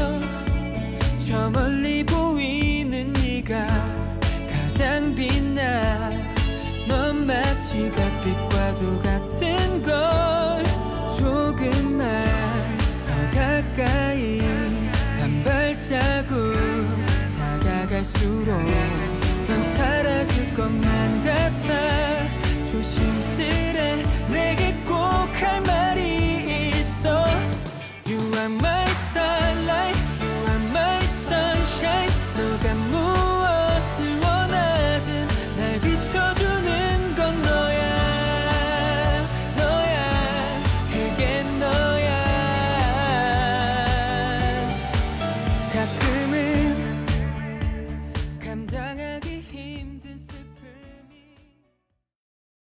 [1.19, 3.67] 저 멀리 보이는 네가
[4.49, 6.11] 가장 빛나
[6.89, 10.65] 넌 마치 달빛과도 같은 걸.
[11.19, 12.27] 조금만
[13.03, 14.41] 더 가까이
[15.21, 16.55] 한 발자국
[17.39, 18.61] 다가갈수록
[19.47, 22.65] 넌 사라질 것만 같아.
[22.65, 24.03] 조심스레
[24.33, 24.99] 내게 꼭
[25.41, 26.18] 할 말이
[27.05, 32.11] You are my starlight, you are my sunshine.
[32.37, 32.75] 너가